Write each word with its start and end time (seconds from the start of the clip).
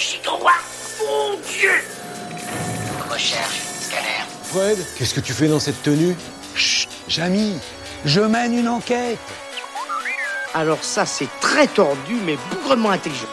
2,21 0.00 0.22
gigawatts 0.22 1.00
Mon 1.06 1.36
Dieu 1.40 1.70
Recherche, 3.10 3.60
scanner. 3.80 4.24
Fred, 4.44 4.78
qu'est-ce 4.96 5.14
que 5.14 5.20
tu 5.20 5.32
fais 5.32 5.48
dans 5.48 5.60
cette 5.60 5.82
tenue? 5.82 6.16
Chut, 6.54 6.88
Jamy, 7.06 7.58
je 8.04 8.20
mène 8.20 8.54
une 8.54 8.68
enquête. 8.68 9.18
Alors 10.54 10.82
ça, 10.82 11.04
c'est 11.04 11.28
très 11.40 11.66
tordu, 11.66 12.14
mais 12.24 12.36
bougrement 12.50 12.90
intelligent. 12.90 13.28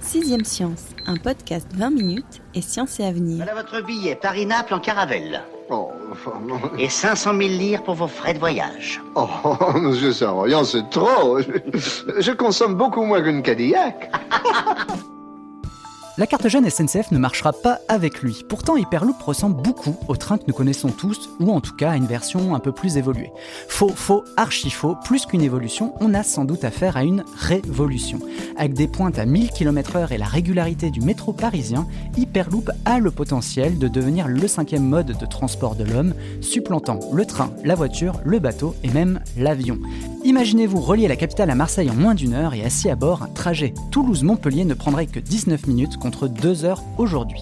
Sixième 0.00 0.44
Science, 0.44 0.82
un 1.06 1.16
podcast 1.16 1.66
20 1.74 1.90
minutes 1.90 2.42
et 2.54 2.60
science 2.60 2.98
et 3.00 3.04
avenir. 3.04 3.36
Voilà 3.44 3.54
votre 3.54 3.80
billet 3.82 4.16
Paris-Naples 4.16 4.74
en 4.74 4.80
caravelle. 4.80 5.42
Oh, 5.74 5.90
enfin, 6.10 6.32
non. 6.46 6.60
Et 6.78 6.90
500 6.90 7.30
000 7.30 7.40
lire 7.48 7.82
pour 7.82 7.94
vos 7.94 8.06
frais 8.06 8.34
de 8.34 8.38
voyage. 8.38 9.00
Oh, 9.14 9.26
monsieur 9.76 10.12
Savoyant, 10.12 10.64
c'est 10.64 10.88
trop. 10.90 11.38
Je, 11.40 12.20
je 12.20 12.32
consomme 12.32 12.74
beaucoup 12.74 13.04
moins 13.04 13.22
qu'une 13.22 13.42
Cadillac. 13.42 14.12
La 16.18 16.26
carte 16.26 16.46
jeune 16.46 16.68
SNCF 16.68 17.10
ne 17.10 17.16
marchera 17.16 17.54
pas 17.54 17.78
avec 17.88 18.20
lui. 18.20 18.44
Pourtant, 18.46 18.76
Hyperloop 18.76 19.22
ressemble 19.22 19.62
beaucoup 19.62 19.96
au 20.08 20.16
train 20.16 20.36
que 20.36 20.44
nous 20.46 20.52
connaissons 20.52 20.90
tous, 20.90 21.30
ou 21.40 21.50
en 21.50 21.62
tout 21.62 21.74
cas 21.74 21.92
à 21.92 21.96
une 21.96 22.06
version 22.06 22.54
un 22.54 22.58
peu 22.58 22.70
plus 22.70 22.98
évoluée. 22.98 23.32
Faux, 23.66 23.88
faux, 23.88 24.22
archi 24.36 24.68
faux, 24.68 24.94
plus 25.04 25.24
qu'une 25.24 25.40
évolution, 25.40 25.94
on 26.00 26.12
a 26.12 26.22
sans 26.22 26.44
doute 26.44 26.64
affaire 26.64 26.98
à 26.98 27.04
une 27.04 27.24
révolution. 27.38 28.18
Avec 28.58 28.74
des 28.74 28.88
pointes 28.88 29.18
à 29.18 29.24
1000 29.24 29.52
km/h 29.52 30.12
et 30.12 30.18
la 30.18 30.26
régularité 30.26 30.90
du 30.90 31.00
métro 31.00 31.32
parisien, 31.32 31.86
Hyperloop 32.18 32.70
a 32.84 32.98
le 32.98 33.10
potentiel 33.10 33.78
de 33.78 33.88
devenir 33.88 34.28
le 34.28 34.46
cinquième 34.48 34.84
mode 34.84 35.16
de 35.18 35.26
transport 35.26 35.76
de 35.76 35.84
l'homme, 35.84 36.12
supplantant 36.42 37.00
le 37.10 37.24
train, 37.24 37.52
la 37.64 37.74
voiture, 37.74 38.20
le 38.24 38.38
bateau 38.38 38.76
et 38.84 38.90
même 38.90 39.20
l'avion. 39.38 39.78
Imaginez-vous 40.24 40.80
relier 40.80 41.08
la 41.08 41.16
capitale 41.16 41.50
à 41.50 41.56
Marseille 41.56 41.90
en 41.90 41.94
moins 41.94 42.14
d'une 42.14 42.34
heure 42.34 42.54
et 42.54 42.64
assis 42.64 42.88
à 42.88 42.94
bord, 42.94 43.24
un 43.24 43.28
trajet 43.28 43.74
Toulouse-Montpellier 43.90 44.64
ne 44.64 44.74
prendrait 44.74 45.06
que 45.06 45.18
19 45.18 45.66
minutes 45.66 45.96
contre 45.96 46.28
2 46.28 46.64
heures 46.64 46.84
aujourd'hui. 46.96 47.40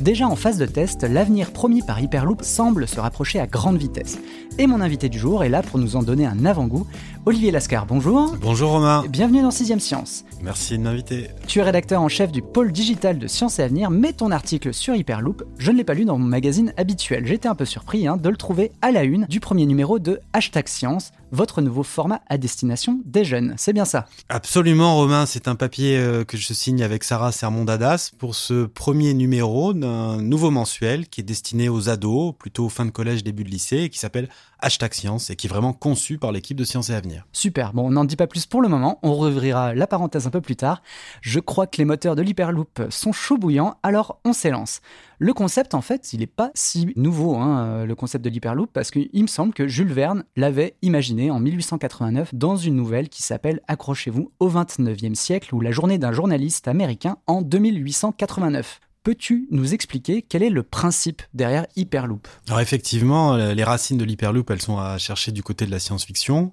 Déjà 0.00 0.26
en 0.26 0.34
phase 0.34 0.58
de 0.58 0.66
test, 0.66 1.04
l'avenir 1.04 1.52
promis 1.52 1.82
par 1.82 2.00
Hyperloop 2.00 2.42
semble 2.42 2.88
se 2.88 2.98
rapprocher 2.98 3.38
à 3.38 3.46
grande 3.46 3.78
vitesse. 3.78 4.18
Et 4.58 4.66
mon 4.66 4.80
invité 4.80 5.08
du 5.08 5.20
jour 5.20 5.44
est 5.44 5.48
là 5.48 5.62
pour 5.62 5.78
nous 5.78 5.94
en 5.94 6.02
donner 6.02 6.26
un 6.26 6.44
avant-goût. 6.44 6.86
Olivier 7.28 7.50
Lascar, 7.50 7.86
bonjour. 7.86 8.36
Bonjour 8.40 8.70
Romain. 8.70 9.02
Bienvenue 9.08 9.42
dans 9.42 9.48
6ème 9.48 9.80
Science. 9.80 10.24
Merci 10.42 10.78
de 10.78 10.84
m'inviter. 10.84 11.26
Tu 11.48 11.58
es 11.58 11.62
rédacteur 11.62 12.00
en 12.00 12.08
chef 12.08 12.30
du 12.30 12.40
pôle 12.40 12.70
digital 12.70 13.18
de 13.18 13.26
Science 13.26 13.58
et 13.58 13.64
Avenir, 13.64 13.90
mais 13.90 14.12
ton 14.12 14.30
article 14.30 14.72
sur 14.72 14.94
Hyperloop, 14.94 15.42
je 15.58 15.72
ne 15.72 15.76
l'ai 15.76 15.82
pas 15.82 15.94
lu 15.94 16.04
dans 16.04 16.18
mon 16.18 16.24
magazine 16.24 16.72
habituel. 16.76 17.26
J'étais 17.26 17.48
un 17.48 17.56
peu 17.56 17.64
surpris 17.64 18.06
hein, 18.06 18.16
de 18.16 18.28
le 18.28 18.36
trouver 18.36 18.70
à 18.80 18.92
la 18.92 19.02
une 19.02 19.26
du 19.26 19.40
premier 19.40 19.66
numéro 19.66 19.98
de 19.98 20.20
Hashtag 20.34 20.68
Science, 20.68 21.10
votre 21.32 21.62
nouveau 21.62 21.82
format 21.82 22.20
à 22.28 22.38
destination 22.38 23.00
des 23.04 23.24
jeunes. 23.24 23.54
C'est 23.56 23.72
bien 23.72 23.84
ça? 23.84 24.06
Absolument 24.28 24.94
Romain, 24.94 25.26
c'est 25.26 25.48
un 25.48 25.56
papier 25.56 25.98
euh, 25.98 26.24
que 26.24 26.36
je 26.36 26.52
signe 26.52 26.84
avec 26.84 27.02
Sarah 27.02 27.32
Sermon-Dadas 27.32 28.12
pour 28.18 28.36
ce 28.36 28.66
premier 28.66 29.14
numéro 29.14 29.72
d'un 29.72 30.22
nouveau 30.22 30.52
mensuel 30.52 31.08
qui 31.08 31.22
est 31.22 31.24
destiné 31.24 31.68
aux 31.68 31.88
ados, 31.88 32.34
plutôt 32.38 32.68
fin 32.68 32.84
de 32.84 32.90
collège, 32.90 33.24
début 33.24 33.42
de 33.42 33.50
lycée, 33.50 33.78
et 33.78 33.90
qui 33.90 33.98
s'appelle 33.98 34.28
Hashtag 34.60 34.94
Science 34.94 35.30
et 35.30 35.36
qui 35.36 35.46
est 35.46 35.50
vraiment 35.50 35.72
conçu 35.72 36.18
par 36.18 36.32
l'équipe 36.32 36.56
de 36.56 36.64
Science 36.64 36.90
et 36.90 36.94
Avenir. 36.94 37.26
Super, 37.32 37.72
bon 37.72 37.86
on 37.86 37.90
n'en 37.90 38.04
dit 38.04 38.16
pas 38.16 38.26
plus 38.26 38.46
pour 38.46 38.62
le 38.62 38.68
moment, 38.68 38.98
on 39.02 39.12
rouvrira 39.12 39.74
la 39.74 39.86
parenthèse 39.86 40.26
un 40.26 40.30
peu 40.30 40.40
plus 40.40 40.56
tard. 40.56 40.82
Je 41.20 41.40
crois 41.40 41.66
que 41.66 41.78
les 41.78 41.84
moteurs 41.84 42.16
de 42.16 42.22
l'Hyperloop 42.22 42.82
sont 42.90 43.12
chauds 43.12 43.38
bouillants, 43.38 43.76
alors 43.82 44.20
on 44.24 44.32
s'élance. 44.32 44.80
Le 45.18 45.32
concept, 45.32 45.74
en 45.74 45.80
fait, 45.80 46.12
il 46.12 46.20
n'est 46.20 46.26
pas 46.26 46.50
si 46.54 46.92
nouveau, 46.96 47.36
hein, 47.36 47.86
le 47.86 47.94
concept 47.94 48.24
de 48.24 48.28
l'Hyperloop, 48.28 48.70
parce 48.72 48.90
qu'il 48.90 49.22
me 49.22 49.26
semble 49.26 49.54
que 49.54 49.66
Jules 49.66 49.92
Verne 49.92 50.24
l'avait 50.36 50.76
imaginé 50.82 51.30
en 51.30 51.40
1889 51.40 52.34
dans 52.34 52.56
une 52.56 52.76
nouvelle 52.76 53.08
qui 53.08 53.22
s'appelle 53.22 53.60
Accrochez-vous 53.66 54.32
au 54.40 54.50
29e 54.50 55.14
siècle 55.14 55.54
ou 55.54 55.60
la 55.60 55.70
journée 55.70 55.98
d'un 55.98 56.12
journaliste 56.12 56.68
américain 56.68 57.16
en 57.26 57.40
2889. 57.40 58.80
Peux-tu 59.06 59.46
nous 59.52 59.72
expliquer 59.72 60.20
quel 60.20 60.42
est 60.42 60.50
le 60.50 60.64
principe 60.64 61.22
derrière 61.32 61.64
Hyperloop? 61.76 62.26
Alors 62.48 62.58
effectivement, 62.58 63.36
les 63.36 63.62
racines 63.62 63.98
de 63.98 64.04
l'Hyperloop, 64.04 64.50
elles 64.50 64.60
sont 64.60 64.78
à 64.78 64.98
chercher 64.98 65.30
du 65.30 65.44
côté 65.44 65.64
de 65.64 65.70
la 65.70 65.78
science-fiction. 65.78 66.52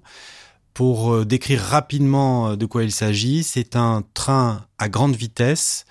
Pour 0.72 1.12
euh, 1.12 1.24
décrire 1.24 1.60
rapidement 1.60 2.54
de 2.54 2.64
quoi 2.64 2.84
il 2.84 2.92
s'agit, 2.92 3.42
c'est 3.42 3.74
un 3.74 4.04
train 4.14 4.68
à 4.78 4.88
grande 4.88 5.16
vitesse 5.16 5.84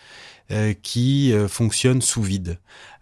euh, 0.53 0.74
qui 0.74 1.34
euh, 1.34 1.47
fonctionne 1.47 2.02
sous 2.02 2.22
vide. 2.22 2.59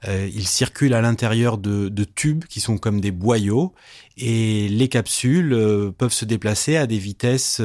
Euh, 0.08 0.30
il 0.34 0.48
circule 0.48 0.94
à 0.94 1.02
l'intérieur 1.02 1.58
de, 1.58 1.90
de, 1.90 2.04
tubes 2.06 2.46
qui 2.46 2.62
sont 2.62 2.78
comme 2.78 3.02
des 3.02 3.12
boyaux 3.12 3.74
et 4.16 4.70
les 4.70 4.88
capsules 4.88 5.50
peuvent 5.98 6.14
se 6.14 6.26
déplacer 6.26 6.78
à 6.78 6.88
des 6.88 6.98
vitesses 6.98 7.62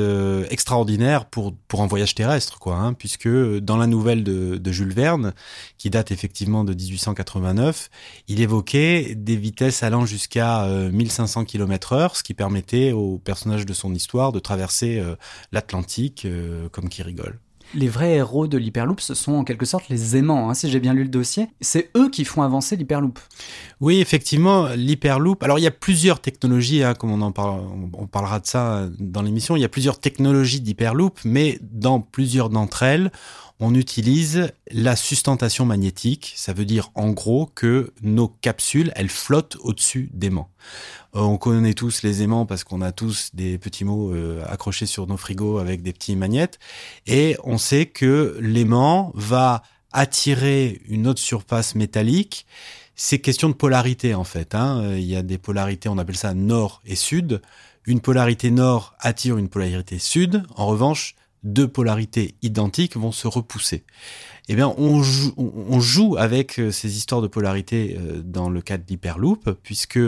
extraordinaires 0.50 1.26
pour, 1.26 1.54
pour 1.68 1.82
un 1.82 1.86
voyage 1.86 2.14
terrestre, 2.14 2.58
quoi, 2.58 2.76
hein, 2.76 2.94
puisque 2.94 3.28
dans 3.28 3.76
la 3.76 3.86
nouvelle 3.86 4.22
de, 4.22 4.56
de, 4.56 4.72
Jules 4.72 4.92
Verne, 4.92 5.34
qui 5.76 5.90
date 5.90 6.12
effectivement 6.12 6.64
de 6.64 6.72
1889, 6.72 7.90
il 8.28 8.40
évoquait 8.40 9.14
des 9.14 9.36
vitesses 9.36 9.82
allant 9.82 10.06
jusqu'à 10.06 10.66
1500 10.68 11.44
km 11.44 11.92
heure, 11.92 12.16
ce 12.16 12.22
qui 12.22 12.34
permettait 12.34 12.92
aux 12.92 13.18
personnages 13.18 13.66
de 13.66 13.74
son 13.74 13.94
histoire 13.94 14.32
de 14.32 14.38
traverser 14.38 15.02
l'Atlantique 15.52 16.26
comme 16.72 16.88
qui 16.88 17.02
rigole 17.02 17.38
les 17.74 17.88
vrais 17.88 18.14
héros 18.14 18.46
de 18.46 18.58
l'Hyperloop, 18.58 19.00
ce 19.00 19.14
sont 19.14 19.34
en 19.34 19.44
quelque 19.44 19.66
sorte 19.66 19.88
les 19.88 20.16
aimants, 20.16 20.48
hein, 20.48 20.54
si 20.54 20.70
j'ai 20.70 20.80
bien 20.80 20.94
lu 20.94 21.02
le 21.02 21.08
dossier. 21.08 21.48
C'est 21.60 21.90
eux 21.96 22.10
qui 22.10 22.24
font 22.24 22.42
avancer 22.42 22.76
l'Hyperloop. 22.76 23.18
Oui, 23.80 24.00
effectivement, 24.00 24.68
l'Hyperloop. 24.74 25.42
Alors, 25.42 25.58
il 25.58 25.62
y 25.62 25.66
a 25.66 25.72
plusieurs 25.72 26.20
technologies, 26.20 26.82
hein, 26.82 26.94
comme 26.94 27.10
on 27.10 27.22
en 27.22 27.32
on 27.36 28.06
parlera 28.06 28.40
de 28.40 28.46
ça 28.46 28.88
dans 28.98 29.22
l'émission. 29.22 29.56
Il 29.56 29.60
y 29.60 29.64
a 29.64 29.68
plusieurs 29.68 29.98
technologies 29.98 30.60
d'Hyperloop, 30.60 31.20
mais 31.24 31.58
dans 31.62 32.00
plusieurs 32.00 32.50
d'entre 32.50 32.82
elles, 32.82 33.10
on 33.58 33.74
utilise 33.74 34.52
la 34.70 34.96
sustentation 34.96 35.64
magnétique. 35.64 36.34
Ça 36.36 36.52
veut 36.52 36.64
dire 36.64 36.90
en 36.94 37.10
gros 37.10 37.46
que 37.54 37.92
nos 38.02 38.28
capsules, 38.28 38.92
elles 38.94 39.08
flottent 39.08 39.56
au-dessus 39.60 40.10
d'aimants. 40.12 40.50
Euh, 41.14 41.20
on 41.20 41.38
connaît 41.38 41.74
tous 41.74 42.02
les 42.02 42.22
aimants 42.22 42.46
parce 42.46 42.64
qu'on 42.64 42.82
a 42.82 42.92
tous 42.92 43.30
des 43.34 43.58
petits 43.58 43.84
mots 43.84 44.12
euh, 44.12 44.44
accrochés 44.46 44.86
sur 44.86 45.06
nos 45.06 45.16
frigos 45.16 45.58
avec 45.58 45.82
des 45.82 45.92
petits 45.92 46.16
magnettes. 46.16 46.58
Et 47.06 47.36
on 47.44 47.58
sait 47.58 47.86
que 47.86 48.36
l'aimant 48.40 49.12
va 49.14 49.62
attirer 49.92 50.82
une 50.88 51.06
autre 51.06 51.20
surface 51.20 51.74
métallique. 51.74 52.46
C'est 52.94 53.18
question 53.18 53.48
de 53.48 53.54
polarité 53.54 54.14
en 54.14 54.24
fait. 54.24 54.54
Hein. 54.54 54.82
Euh, 54.82 54.98
il 54.98 55.06
y 55.06 55.16
a 55.16 55.22
des 55.22 55.38
polarités, 55.38 55.88
on 55.88 55.98
appelle 55.98 56.16
ça 56.16 56.34
nord 56.34 56.82
et 56.84 56.96
sud. 56.96 57.40
Une 57.86 58.00
polarité 58.00 58.50
nord 58.50 58.94
attire 58.98 59.38
une 59.38 59.48
polarité 59.48 59.98
sud. 59.98 60.42
En 60.56 60.66
revanche, 60.66 61.14
deux 61.46 61.68
polarités 61.68 62.34
identiques 62.42 62.96
vont 62.96 63.12
se 63.12 63.28
repousser. 63.28 63.84
Eh 64.48 64.54
bien, 64.54 64.74
on 64.76 65.00
joue, 65.02 66.16
avec 66.18 66.58
euh, 66.58 66.70
ces 66.70 66.96
histoires 66.96 67.22
de 67.22 67.28
polarité 67.28 67.96
euh, 67.98 68.20
dans 68.22 68.50
le 68.50 68.60
cas 68.60 68.78
de 68.78 68.84
l'hyperloop, 68.88 69.58
puisque 69.62 69.98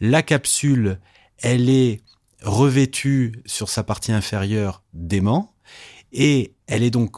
la 0.00 0.22
capsule, 0.22 0.98
elle 1.38 1.68
est 1.70 2.02
revêtue 2.42 3.42
sur 3.46 3.68
sa 3.68 3.84
partie 3.84 4.12
inférieure 4.12 4.82
d'aimant, 4.92 5.54
et 6.12 6.54
elle 6.66 6.82
est 6.82 6.90
donc 6.90 7.16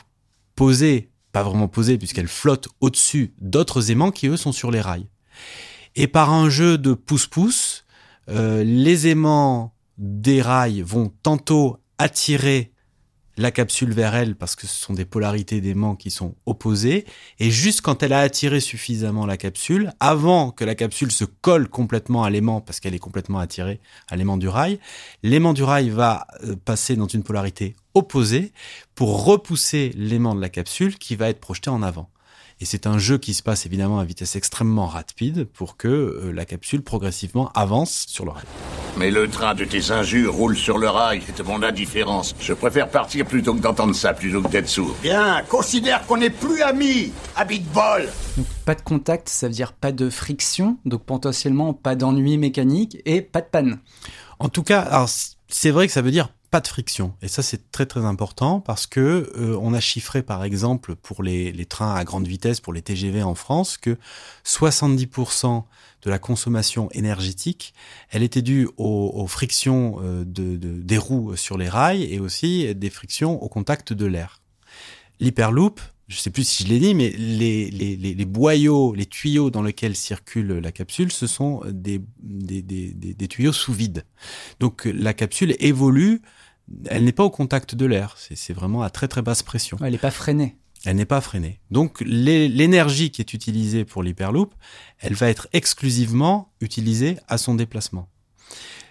posée, 0.55 1.11
pas 1.33 1.43
vraiment 1.43 1.69
posée, 1.69 1.97
puisqu'elle 1.97 2.29
flotte 2.29 2.69
au-dessus 2.81 3.35
d'autres 3.41 3.91
aimants 3.91 4.11
qui, 4.11 4.27
eux, 4.27 4.37
sont 4.37 4.53
sur 4.53 4.71
les 4.71 4.81
rails. 4.81 5.09
Et 5.97 6.07
par 6.07 6.33
un 6.33 6.51
jeu 6.51 6.77
de 6.77 6.95
pouce-pouce, 6.95 7.85
euh, 8.29 8.65
les 8.65 9.09
aimants 9.09 9.75
des 9.99 10.43
rails 10.43 10.83
vont 10.83 11.13
tantôt 11.23 11.79
attirer 11.99 12.73
la 13.41 13.51
capsule 13.51 13.93
vers 13.93 14.15
elle 14.15 14.37
parce 14.37 14.55
que 14.55 14.67
ce 14.67 14.75
sont 14.75 14.93
des 14.93 15.05
polarités 15.05 15.61
d'aimants 15.61 15.97
qui 15.97 16.11
sont 16.11 16.35
opposées. 16.47 17.07
Et 17.39 17.51
juste 17.51 17.81
quand 17.81 18.03
elle 18.03 18.13
a 18.13 18.21
attiré 18.21 18.61
suffisamment 18.61 19.27
la 19.27 19.37
capsule, 19.37 19.93
avant 19.99 20.51
que 20.51 20.65
la 20.65 20.75
capsule 20.75 21.11
se 21.11 21.25
colle 21.25 21.69
complètement 21.69 22.23
à 22.23 22.31
l'aimant 22.31 22.61
parce 22.61 22.81
qu'elle 22.81 22.95
est 22.95 22.99
complètement 22.99 23.39
attirée 23.39 23.81
à 24.09 24.17
l'aimant 24.17 24.37
du 24.37 24.49
rail, 24.49 24.79
l'aimant 25.23 25.55
du 25.55 25.63
rail 25.63 25.89
va 25.89 26.27
euh, 26.45 26.55
passer 26.65 26.97
dans 26.97 27.09
une 27.09 27.23
polarité 27.23 27.75
opposée 27.95 28.53
pour 28.95 29.25
repousser 29.25 29.93
l'aimant 29.97 30.35
de 30.35 30.41
la 30.41 30.51
capsule 30.51 30.99
qui 30.99 31.17
va 31.17 31.31
être 31.31 31.41
projeté 31.41 31.71
en 31.71 31.83
avant. 31.83 32.11
Et 32.61 32.67
c'est 32.67 32.87
un 32.87 32.99
jeu 32.99 33.17
qui 33.17 33.33
se 33.33 33.43
passe 33.43 33.65
évidemment 33.65 34.01
à 34.01 34.05
vitesse 34.05 34.37
extrêmement 34.37 34.87
rapide 34.87 35.45
pour 35.45 35.79
que 35.79 35.89
euh, 35.89 36.33
la 36.33 36.45
capsule 36.45 36.83
progressivement 36.83 37.51
avance 37.55 38.05
sur 38.07 38.27
le 38.27 38.33
rail. 38.33 38.45
Mais 38.97 39.11
le 39.11 39.29
train 39.29 39.55
de 39.55 39.65
tes 39.65 39.91
injures 39.91 40.35
roule 40.35 40.57
sur 40.57 40.79
le 40.79 40.89
rail, 40.89 41.23
c'est 41.27 41.43
mon 41.47 41.63
indifférence. 41.63 42.35
Je 42.41 42.53
préfère 42.53 42.89
partir 42.89 43.25
plutôt 43.25 43.55
que 43.55 43.61
d'entendre 43.61 43.95
ça, 43.95 44.13
plutôt 44.13 44.43
que 44.43 44.49
d'être 44.49 44.69
sourd. 44.69 44.95
Bien, 45.03 45.43
considère 45.49 46.07
qu'on 46.07 46.19
n'est 46.19 46.31
plus 46.31 46.61
amis, 46.63 47.13
habit 47.37 47.61
bol. 47.73 48.09
Donc, 48.37 48.47
pas 48.65 48.75
de 48.75 48.83
contact, 48.83 49.29
ça 49.29 49.47
veut 49.47 49.55
dire 49.55 49.73
pas 49.73 49.93
de 49.93 50.11
friction, 50.11 50.79
donc 50.85 51.05
potentiellement 51.05 51.73
pas 51.73 51.95
d'ennui 51.95 52.39
mécanique 52.39 52.99
et 53.05 53.23
pas 53.23 53.41
de 53.41 53.47
panne. 53.47 53.79
En 54.39 54.49
tout 54.49 54.63
cas, 54.63 54.81
alors 54.81 55.09
c'est 55.49 55.71
vrai 55.71 55.87
que 55.87 55.93
ça 55.93 56.03
veut 56.03 56.11
dire 56.11 56.31
pas 56.51 56.61
de 56.61 56.67
friction. 56.67 57.15
Et 57.23 57.29
ça, 57.29 57.43
c'est 57.43 57.71
très 57.71 57.87
très 57.87 58.05
important 58.05 58.61
parce 58.61 58.87
que 58.87 59.33
euh, 59.37 59.57
on 59.61 59.73
a 59.73 59.81
chiffré, 59.81 60.23
par 60.23 60.43
exemple, 60.43 60.97
pour 60.97 61.23
les, 61.23 61.53
les, 61.53 61.65
trains 61.65 61.95
à 61.95 62.05
grande 62.05 62.27
vitesse, 62.27 62.61
pour 62.61 62.73
les 62.73 62.83
TGV 62.83 63.23
en 63.23 63.37
France, 63.37 63.79
que 63.79 63.97
70% 64.45 65.65
de 66.03 66.11
la 66.11 66.19
consommation 66.19 66.91
énergétique, 66.91 67.73
elle 68.11 68.23
était 68.23 68.43
due 68.43 68.69
aux, 68.79 69.13
aux 69.15 69.27
frictions 69.29 70.01
euh, 70.03 70.25
de, 70.25 70.57
de, 70.57 70.81
des 70.81 70.99
roues 70.99 71.37
sur 71.37 71.57
les 71.57 71.69
rails 71.69 72.03
et 72.03 72.19
aussi 72.19 72.75
des 72.75 72.91
frictions 72.91 73.41
au 73.41 73.49
contact 73.49 73.93
de 73.93 74.07
l'air. 74.07 74.41
L'hyperloop, 75.21 75.81
je 76.09 76.17
sais 76.17 76.31
plus 76.31 76.43
si 76.43 76.65
je 76.65 76.69
l'ai 76.69 76.81
dit, 76.81 76.95
mais 76.95 77.11
les, 77.11 77.71
les, 77.71 77.95
les, 77.95 78.15
les, 78.15 78.25
boyaux, 78.25 78.95
les 78.95 79.07
tuyaux 79.07 79.51
dans 79.51 79.63
lesquels 79.63 79.95
circule 79.95 80.55
la 80.55 80.73
capsule, 80.73 81.13
ce 81.13 81.29
sont 81.29 81.63
des, 81.71 82.01
des, 82.21 82.63
des, 82.63 82.93
des 82.93 83.29
tuyaux 83.29 83.53
sous 83.53 83.73
vide. 83.73 84.05
Donc 84.59 84.87
la 84.87 85.15
capsule 85.15 85.55
évolue 85.61 86.23
elle 86.87 87.05
n'est 87.05 87.13
pas 87.13 87.25
au 87.25 87.31
contact 87.31 87.75
de 87.75 87.87
l'air. 87.87 88.17
C'est 88.19 88.53
vraiment 88.53 88.83
à 88.83 88.91
très 88.91 89.09
très 89.09 89.23
basse 89.23 89.43
pression. 89.43 89.77
elle 89.83 89.93
n'est 89.93 89.99
pas 89.99 90.11
freinée. 90.11 90.57
Elle 90.87 90.97
n'est 90.97 91.05
pas 91.05 91.21
freinée. 91.21 91.61
Donc 91.71 92.01
l'énergie 92.01 93.11
qui 93.11 93.21
est 93.21 93.35
utilisée 93.35 93.85
pour 93.85 94.03
l'hyperloop, 94.03 94.55
elle 94.99 95.15
va 95.15 95.29
être 95.29 95.49
exclusivement 95.53 96.53
utilisée 96.61 97.19
à 97.29 97.37
son 97.39 97.55
déplacement. 97.55 98.09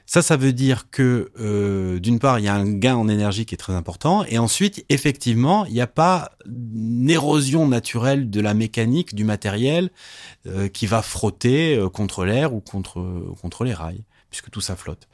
Ça, 0.06 0.24
ça 0.24 0.38
veut 0.38 0.54
dire 0.54 0.90
que 0.90 1.32
euh, 1.40 2.00
d'une 2.00 2.18
part, 2.18 2.40
il 2.40 2.46
y 2.46 2.48
a 2.48 2.56
un 2.56 2.68
gain 2.68 2.96
en 2.96 3.08
énergie 3.08 3.46
qui 3.46 3.54
est 3.54 3.60
très 3.60 3.74
important, 3.74 4.26
et 4.26 4.40
ensuite, 4.40 4.84
effectivement, 4.90 5.68
il 5.68 5.74
n'y 5.74 5.82
a 5.82 5.88
pas 5.88 6.32
une 6.48 7.12
érosion 7.12 7.68
naturelle 7.68 8.32
de 8.32 8.42
la 8.42 8.56
mécanique 8.56 9.14
du 9.14 9.24
matériel 9.24 9.92
euh, 10.48 10.68
qui 10.68 10.88
va 10.88 11.04
frotter 11.04 11.76
euh, 11.76 11.90
contre 11.90 12.26
l'air 12.26 12.56
ou 12.56 12.60
contre 12.60 13.06
contre 13.40 13.64
les 13.64 13.74
rails 13.76 14.04
puisque 14.30 14.50
tout 14.50 14.62
ça 14.62 14.76
flotte. 14.76 15.08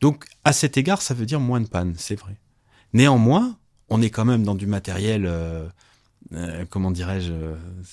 Donc, 0.00 0.26
à 0.44 0.52
cet 0.52 0.76
égard, 0.76 1.02
ça 1.02 1.14
veut 1.14 1.26
dire 1.26 1.40
moins 1.40 1.60
de 1.60 1.68
panne, 1.68 1.94
c'est 1.96 2.16
vrai. 2.16 2.36
Néanmoins, 2.92 3.58
on 3.88 4.02
est 4.02 4.10
quand 4.10 4.24
même 4.24 4.42
dans 4.42 4.54
du 4.54 4.66
matériel, 4.66 5.26
euh, 5.26 5.66
euh, 6.32 6.64
comment 6.68 6.90
dirais-je, 6.90 7.32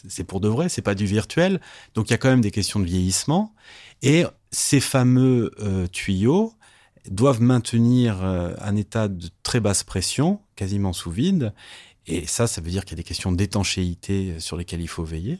c'est 0.07 0.23
pour 0.23 0.39
de 0.39 0.47
vrai, 0.47 0.69
c'est 0.69 0.81
pas 0.81 0.95
du 0.95 1.05
virtuel. 1.05 1.59
Donc, 1.95 2.09
il 2.09 2.11
y 2.11 2.13
a 2.13 2.17
quand 2.17 2.29
même 2.29 2.41
des 2.41 2.51
questions 2.51 2.79
de 2.79 2.85
vieillissement. 2.85 3.53
Et 4.01 4.25
ces 4.51 4.79
fameux 4.79 5.51
euh, 5.59 5.87
tuyaux 5.87 6.53
doivent 7.09 7.41
maintenir 7.41 8.23
euh, 8.23 8.53
un 8.59 8.75
état 8.75 9.07
de 9.07 9.29
très 9.43 9.59
basse 9.59 9.83
pression, 9.83 10.39
quasiment 10.55 10.93
sous 10.93 11.11
vide. 11.11 11.53
Et 12.07 12.25
ça, 12.27 12.47
ça 12.47 12.61
veut 12.61 12.71
dire 12.71 12.85
qu'il 12.85 12.91
y 12.91 12.99
a 12.99 13.03
des 13.03 13.07
questions 13.07 13.31
d'étanchéité 13.31 14.39
sur 14.39 14.57
lesquelles 14.57 14.81
il 14.81 14.87
faut 14.87 15.03
veiller 15.03 15.39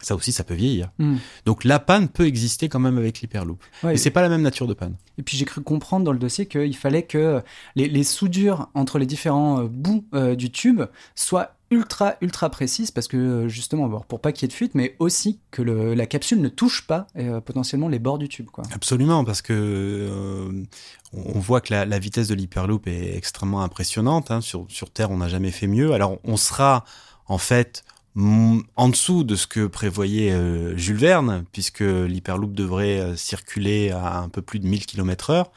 ça 0.00 0.14
aussi, 0.14 0.32
ça 0.32 0.44
peut 0.44 0.54
vieillir. 0.54 0.90
Mm. 0.98 1.16
Donc 1.46 1.64
la 1.64 1.78
panne 1.78 2.08
peut 2.08 2.26
exister 2.26 2.68
quand 2.68 2.80
même 2.80 2.98
avec 2.98 3.20
l'hyperloop. 3.20 3.62
Ouais, 3.82 3.92
mais 3.92 3.96
c'est 3.96 4.10
pas 4.10 4.22
la 4.22 4.28
même 4.28 4.42
nature 4.42 4.66
de 4.66 4.74
panne. 4.74 4.96
Et 5.18 5.22
puis 5.22 5.36
j'ai 5.36 5.44
cru 5.44 5.62
comprendre 5.62 6.04
dans 6.04 6.12
le 6.12 6.18
dossier 6.18 6.46
qu'il 6.46 6.76
fallait 6.76 7.04
que 7.04 7.42
les, 7.76 7.88
les, 7.88 8.04
soudures 8.04 8.68
entre 8.74 8.98
les 8.98 9.06
différents 9.06 9.60
euh, 9.60 9.68
bouts 9.68 10.04
euh, 10.14 10.34
du 10.34 10.50
tube 10.50 10.82
soient 11.14 11.54
ultra 11.70 12.14
ultra 12.20 12.50
précises 12.50 12.90
parce 12.90 13.08
que 13.08 13.16
euh, 13.16 13.48
justement 13.48 13.88
pour 13.88 14.20
pas 14.20 14.32
qu'il 14.32 14.42
y 14.42 14.46
ait 14.46 14.48
de 14.48 14.52
fuite 14.52 14.74
mais 14.74 14.96
aussi 14.98 15.40
que 15.50 15.62
le, 15.62 15.94
la 15.94 16.06
capsule 16.06 16.40
ne 16.40 16.48
touche 16.48 16.86
pas 16.86 17.06
euh, 17.16 17.40
potentiellement 17.40 17.88
les 17.88 17.98
bords 17.98 18.18
du 18.18 18.28
tube 18.28 18.46
quoi. 18.46 18.64
Absolument 18.72 19.24
parce 19.24 19.42
que 19.42 20.64
on 21.12 21.38
voit 21.38 21.60
que 21.60 21.72
la, 21.72 21.84
la 21.84 21.98
vitesse 21.98 22.28
de 22.28 22.34
l'hyperloop 22.34 22.86
est 22.86 23.16
extrêmement 23.16 23.62
impressionnante 23.62 24.30
hein. 24.30 24.40
sur 24.40 24.66
sur 24.68 24.90
terre 24.90 25.10
on 25.10 25.18
n'a 25.18 25.28
jamais 25.28 25.50
fait 25.50 25.66
mieux 25.66 25.92
alors 25.92 26.18
on 26.24 26.36
sera 26.36 26.84
en 27.26 27.38
fait 27.38 27.84
en 28.16 28.88
dessous 28.88 29.24
de 29.24 29.34
ce 29.34 29.46
que 29.46 29.66
prévoyait 29.66 30.30
euh, 30.30 30.76
Jules 30.76 30.96
Verne, 30.96 31.44
puisque 31.52 31.80
l'hyperloop 31.80 32.52
devrait 32.52 33.00
euh, 33.00 33.16
circuler 33.16 33.90
à 33.90 34.18
un 34.18 34.28
peu 34.28 34.42
plus 34.42 34.60
de 34.60 34.66
1000 34.66 34.86
km 34.86 35.30
heure. 35.30 35.50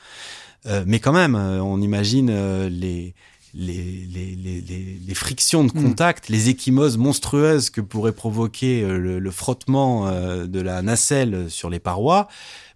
Euh, 0.65 0.83
mais 0.87 0.99
quand 0.99 1.13
même, 1.13 1.35
on 1.35 1.81
imagine 1.81 2.31
les, 2.67 3.13
les, 3.53 4.07
les, 4.11 4.35
les, 4.35 4.99
les, 5.07 5.13
frictions 5.13 5.63
de 5.63 5.69
mm. 5.69 5.83
contact, 5.83 6.29
les 6.29 6.49
échymoses 6.49 6.97
monstrueuses 6.97 7.69
que 7.69 7.79
pourrait 7.79 8.11
provoquer 8.11 8.81
le, 8.81 9.19
le 9.19 9.31
frottement 9.31 10.11
de 10.11 10.59
la 10.59 10.81
nacelle 10.81 11.49
sur 11.49 11.69
les 11.69 11.79
parois. 11.79 12.27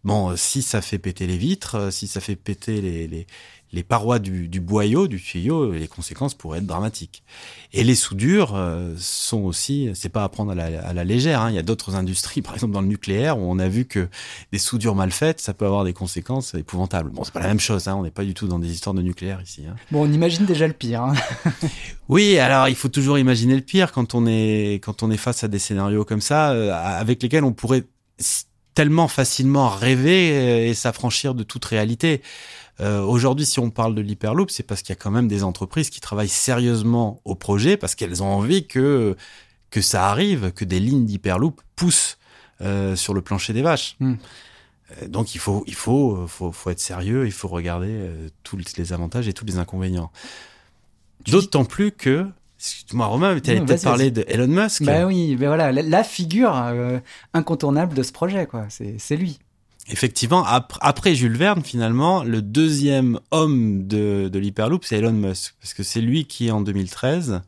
Bon, 0.03 0.35
si 0.37 0.61
ça 0.61 0.81
fait 0.81 0.99
péter 0.99 1.27
les 1.27 1.37
vitres, 1.37 1.91
si 1.91 2.07
ça 2.07 2.21
fait 2.21 2.35
péter 2.35 2.81
les, 2.81 3.07
les, 3.07 3.27
les 3.73 3.83
parois 3.83 4.19
du, 4.19 4.47
du, 4.47 4.59
boyau, 4.59 5.07
du 5.07 5.21
tuyau, 5.21 5.71
les 5.71 5.87
conséquences 5.87 6.33
pourraient 6.33 6.59
être 6.59 6.65
dramatiques. 6.65 7.23
Et 7.73 7.83
les 7.83 7.95
soudures 7.95 8.53
euh, 8.55 8.93
sont 8.97 9.41
aussi, 9.41 9.89
c'est 9.93 10.09
pas 10.09 10.23
à 10.23 10.29
prendre 10.29 10.51
à 10.51 10.55
la, 10.55 10.85
à 10.85 10.93
la 10.93 11.03
légère. 11.03 11.41
Hein. 11.41 11.49
Il 11.49 11.55
y 11.55 11.59
a 11.59 11.63
d'autres 11.63 11.95
industries, 11.95 12.41
par 12.41 12.53
exemple 12.53 12.73
dans 12.73 12.81
le 12.81 12.87
nucléaire, 12.87 13.37
où 13.37 13.43
on 13.43 13.59
a 13.59 13.67
vu 13.67 13.85
que 13.85 14.09
des 14.51 14.57
soudures 14.57 14.95
mal 14.95 15.11
faites, 15.11 15.39
ça 15.39 15.53
peut 15.53 15.65
avoir 15.65 15.85
des 15.85 15.93
conséquences 15.93 16.53
épouvantables. 16.53 17.11
Bon, 17.11 17.23
c'est 17.23 17.33
pas 17.33 17.39
la 17.39 17.47
même 17.47 17.59
chose. 17.59 17.87
Hein. 17.87 17.95
On 17.95 18.03
n'est 18.03 18.11
pas 18.11 18.25
du 18.25 18.33
tout 18.33 18.47
dans 18.47 18.59
des 18.59 18.71
histoires 18.71 18.93
de 18.93 19.01
nucléaire 19.01 19.41
ici. 19.41 19.63
Hein. 19.67 19.75
Bon, 19.91 20.07
on 20.07 20.11
imagine 20.11 20.45
déjà 20.45 20.67
le 20.67 20.73
pire. 20.73 21.03
Hein. 21.03 21.13
oui, 22.09 22.37
alors 22.39 22.67
il 22.67 22.75
faut 22.75 22.89
toujours 22.89 23.17
imaginer 23.17 23.55
le 23.55 23.61
pire 23.61 23.91
quand 23.91 24.15
on 24.15 24.27
est 24.27 24.81
quand 24.83 25.03
on 25.03 25.11
est 25.11 25.17
face 25.17 25.43
à 25.43 25.47
des 25.47 25.59
scénarios 25.59 26.03
comme 26.03 26.21
ça, 26.21 26.51
euh, 26.51 26.73
avec 26.73 27.23
lesquels 27.23 27.43
on 27.43 27.53
pourrait 27.53 27.85
tellement 28.73 29.07
facilement 29.07 29.69
rêver 29.69 30.31
euh, 30.33 30.69
et 30.69 30.73
s'affranchir 30.73 31.35
de 31.35 31.43
toute 31.43 31.65
réalité. 31.65 32.21
Euh, 32.81 33.01
Aujourd'hui, 33.01 33.45
si 33.45 33.59
on 33.59 33.69
parle 33.69 33.95
de 33.95 34.01
l'hyperloop, 34.01 34.49
c'est 34.49 34.63
parce 34.63 34.81
qu'il 34.81 34.93
y 34.93 34.97
a 34.97 35.01
quand 35.01 35.11
même 35.11 35.27
des 35.27 35.43
entreprises 35.43 35.89
qui 35.89 36.01
travaillent 36.01 36.27
sérieusement 36.27 37.21
au 37.25 37.35
projet 37.35 37.77
parce 37.77 37.95
qu'elles 37.95 38.23
ont 38.23 38.33
envie 38.33 38.67
que 38.67 39.15
que 39.69 39.81
ça 39.81 40.09
arrive, 40.09 40.51
que 40.51 40.65
des 40.65 40.79
lignes 40.79 41.05
d'hyperloop 41.05 41.61
poussent 41.77 42.17
euh, 42.59 42.95
sur 42.95 43.13
le 43.13 43.21
plancher 43.21 43.53
des 43.53 43.61
vaches. 43.61 43.95
Mm. 43.99 44.15
Donc 45.07 45.35
il 45.35 45.37
faut 45.37 45.63
il 45.67 45.75
faut, 45.75 46.25
faut 46.27 46.51
faut 46.51 46.69
être 46.69 46.81
sérieux, 46.81 47.25
il 47.25 47.31
faut 47.31 47.47
regarder 47.47 47.87
euh, 47.89 48.29
tous 48.43 48.57
les 48.77 48.93
avantages 48.93 49.27
et 49.27 49.33
tous 49.33 49.45
les 49.45 49.57
inconvénients. 49.57 50.11
D'autant 51.27 51.65
plus 51.65 51.91
que 51.91 52.27
Excuse-moi 52.61 53.07
Romain, 53.07 53.39
tu 53.39 53.49
allais 53.49 53.61
peut-être 53.61 53.83
parler 53.83 54.11
de 54.11 54.23
Elon 54.27 54.47
Musk. 54.47 54.83
Bah 54.83 55.07
oui, 55.07 55.35
mais 55.39 55.47
voilà, 55.47 55.71
la, 55.71 55.81
la 55.81 56.03
figure 56.03 56.55
euh, 56.55 56.99
incontournable 57.33 57.95
de 57.95 58.03
ce 58.03 58.11
projet, 58.11 58.45
quoi. 58.45 58.67
C'est 58.69 59.15
lui. 59.15 59.39
Effectivement, 59.87 60.45
après 60.45 61.15
Jules 61.15 61.37
Verne, 61.37 61.63
finalement, 61.63 62.23
le 62.23 62.41
deuxième 62.41 63.19
homme 63.31 63.87
de, 63.87 64.29
de 64.31 64.39
l'Hyperloop, 64.39 64.85
c'est 64.85 64.97
Elon 64.97 65.11
Musk, 65.11 65.55
parce 65.59 65.73
que 65.73 65.83
c'est 65.83 66.01
lui 66.01 66.25
qui, 66.25 66.51
en 66.51 66.61
2013, 66.61 67.41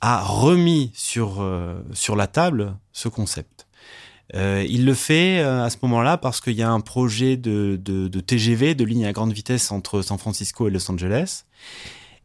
a 0.00 0.22
remis 0.22 0.90
sur 0.92 1.40
euh, 1.40 1.80
sur 1.92 2.16
la 2.16 2.26
table 2.26 2.76
ce 2.92 3.08
concept. 3.08 3.66
Euh, 4.34 4.66
il 4.68 4.84
le 4.84 4.94
fait 4.94 5.38
euh, 5.38 5.64
à 5.64 5.70
ce 5.70 5.76
moment-là 5.82 6.16
parce 6.16 6.40
qu'il 6.40 6.54
y 6.54 6.62
a 6.62 6.70
un 6.70 6.80
projet 6.80 7.36
de, 7.36 7.78
de, 7.80 8.08
de, 8.08 8.20
TGV, 8.20 8.74
de 8.74 8.84
ligne 8.84 9.06
à 9.06 9.12
grande 9.12 9.32
vitesse 9.32 9.70
entre 9.70 10.02
San 10.02 10.18
Francisco 10.18 10.66
et 10.66 10.70
Los 10.70 10.90
Angeles. 10.90 11.44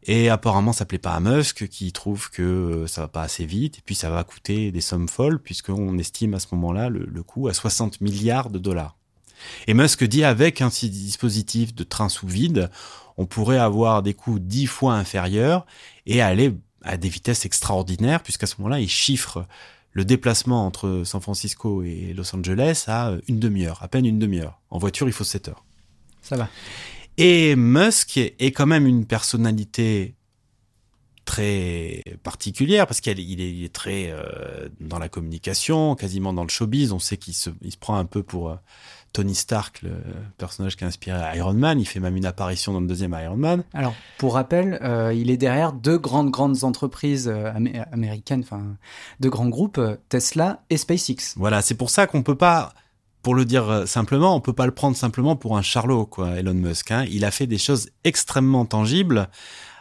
Et 0.04 0.28
apparemment, 0.28 0.72
ça 0.72 0.84
plaît 0.84 0.98
pas 0.98 1.12
à 1.12 1.20
Musk, 1.20 1.68
qui 1.68 1.92
trouve 1.92 2.28
que 2.30 2.42
euh, 2.42 2.86
ça 2.88 3.02
va 3.02 3.08
pas 3.08 3.22
assez 3.22 3.46
vite, 3.46 3.78
et 3.78 3.82
puis 3.84 3.94
ça 3.94 4.10
va 4.10 4.24
coûter 4.24 4.72
des 4.72 4.80
sommes 4.80 5.08
folles, 5.08 5.38
puisqu'on 5.38 5.96
estime 5.96 6.34
à 6.34 6.40
ce 6.40 6.48
moment-là 6.52 6.88
le, 6.88 7.06
le 7.06 7.22
coût 7.22 7.46
à 7.46 7.54
60 7.54 8.00
milliards 8.00 8.50
de 8.50 8.58
dollars. 8.58 8.96
Et 9.66 9.74
Musk 9.74 10.04
dit 10.04 10.24
avec 10.24 10.60
un 10.60 10.68
dispositif 10.68 11.74
de 11.74 11.84
train 11.84 12.08
sous 12.08 12.26
vide, 12.26 12.70
on 13.16 13.26
pourrait 13.26 13.58
avoir 13.58 14.02
des 14.02 14.14
coûts 14.14 14.38
dix 14.38 14.66
fois 14.66 14.94
inférieurs 14.94 15.66
et 16.06 16.20
aller 16.20 16.54
à 16.82 16.96
des 16.96 17.08
vitesses 17.08 17.44
extraordinaires, 17.44 18.22
puisqu'à 18.22 18.46
ce 18.46 18.56
moment-là, 18.58 18.80
il 18.80 18.88
chiffre 18.88 19.46
le 19.92 20.04
déplacement 20.04 20.66
entre 20.66 21.02
San 21.04 21.20
Francisco 21.20 21.82
et 21.82 22.14
Los 22.14 22.34
Angeles 22.34 22.84
à 22.88 23.12
une 23.28 23.38
demi-heure, 23.38 23.82
à 23.82 23.88
peine 23.88 24.06
une 24.06 24.18
demi-heure. 24.18 24.60
En 24.70 24.78
voiture, 24.78 25.06
il 25.06 25.12
faut 25.12 25.24
7 25.24 25.48
heures. 25.48 25.64
Ça 26.22 26.36
va. 26.36 26.48
Et 27.18 27.56
Musk 27.56 28.16
est 28.16 28.52
quand 28.52 28.66
même 28.66 28.86
une 28.86 29.04
personnalité 29.04 30.14
très 31.24 32.02
particulière 32.22 32.86
parce 32.86 33.00
qu'il 33.00 33.18
est, 33.18 33.22
il 33.22 33.64
est, 33.64 33.72
très 33.72 34.10
euh, 34.10 34.68
dans 34.80 34.98
la 34.98 35.08
communication, 35.08 35.94
quasiment 35.94 36.32
dans 36.32 36.42
le 36.42 36.48
showbiz. 36.48 36.92
On 36.92 36.98
sait 36.98 37.16
qu'il 37.16 37.34
se, 37.34 37.50
il 37.60 37.72
se 37.72 37.76
prend 37.76 37.96
un 37.96 38.06
peu 38.06 38.22
pour 38.22 38.50
euh, 38.50 38.56
Tony 39.12 39.34
Stark, 39.34 39.82
le 39.82 39.90
personnage 40.38 40.76
qui 40.76 40.84
a 40.84 40.86
inspiré 40.86 41.18
Iron 41.36 41.52
Man. 41.54 41.78
Il 41.78 41.84
fait 41.86 42.00
même 42.00 42.16
une 42.16 42.26
apparition 42.26 42.72
dans 42.72 42.80
le 42.80 42.86
deuxième 42.86 43.16
Iron 43.22 43.36
Man. 43.36 43.64
Alors, 43.74 43.94
pour 44.18 44.34
rappel, 44.34 44.78
euh, 44.82 45.12
il 45.14 45.30
est 45.30 45.36
derrière 45.36 45.72
deux 45.72 45.98
grandes, 45.98 46.30
grandes 46.30 46.64
entreprises 46.64 47.28
euh, 47.28 47.52
amé 47.54 47.82
américaines, 47.92 48.40
enfin, 48.40 48.62
deux 49.20 49.30
grands 49.30 49.48
groupes, 49.48 49.78
euh, 49.78 49.96
Tesla 50.08 50.62
et 50.70 50.76
SpaceX. 50.76 51.34
Voilà, 51.36 51.62
c'est 51.62 51.74
pour 51.74 51.90
ça 51.90 52.06
qu'on 52.06 52.22
peut 52.22 52.36
pas, 52.36 52.72
pour 53.22 53.34
le 53.34 53.44
dire 53.44 53.86
simplement, 53.86 54.34
on 54.34 54.40
peut 54.40 54.52
pas 54.52 54.66
le 54.66 54.72
prendre 54.72 54.96
simplement 54.96 55.36
pour 55.36 55.56
un 55.56 55.62
charlot, 55.62 56.06
quoi, 56.06 56.38
Elon 56.38 56.54
Musk. 56.54 56.90
Hein. 56.90 57.04
Il 57.10 57.24
a 57.24 57.30
fait 57.30 57.46
des 57.46 57.58
choses 57.58 57.90
extrêmement 58.04 58.64
tangibles. 58.64 59.28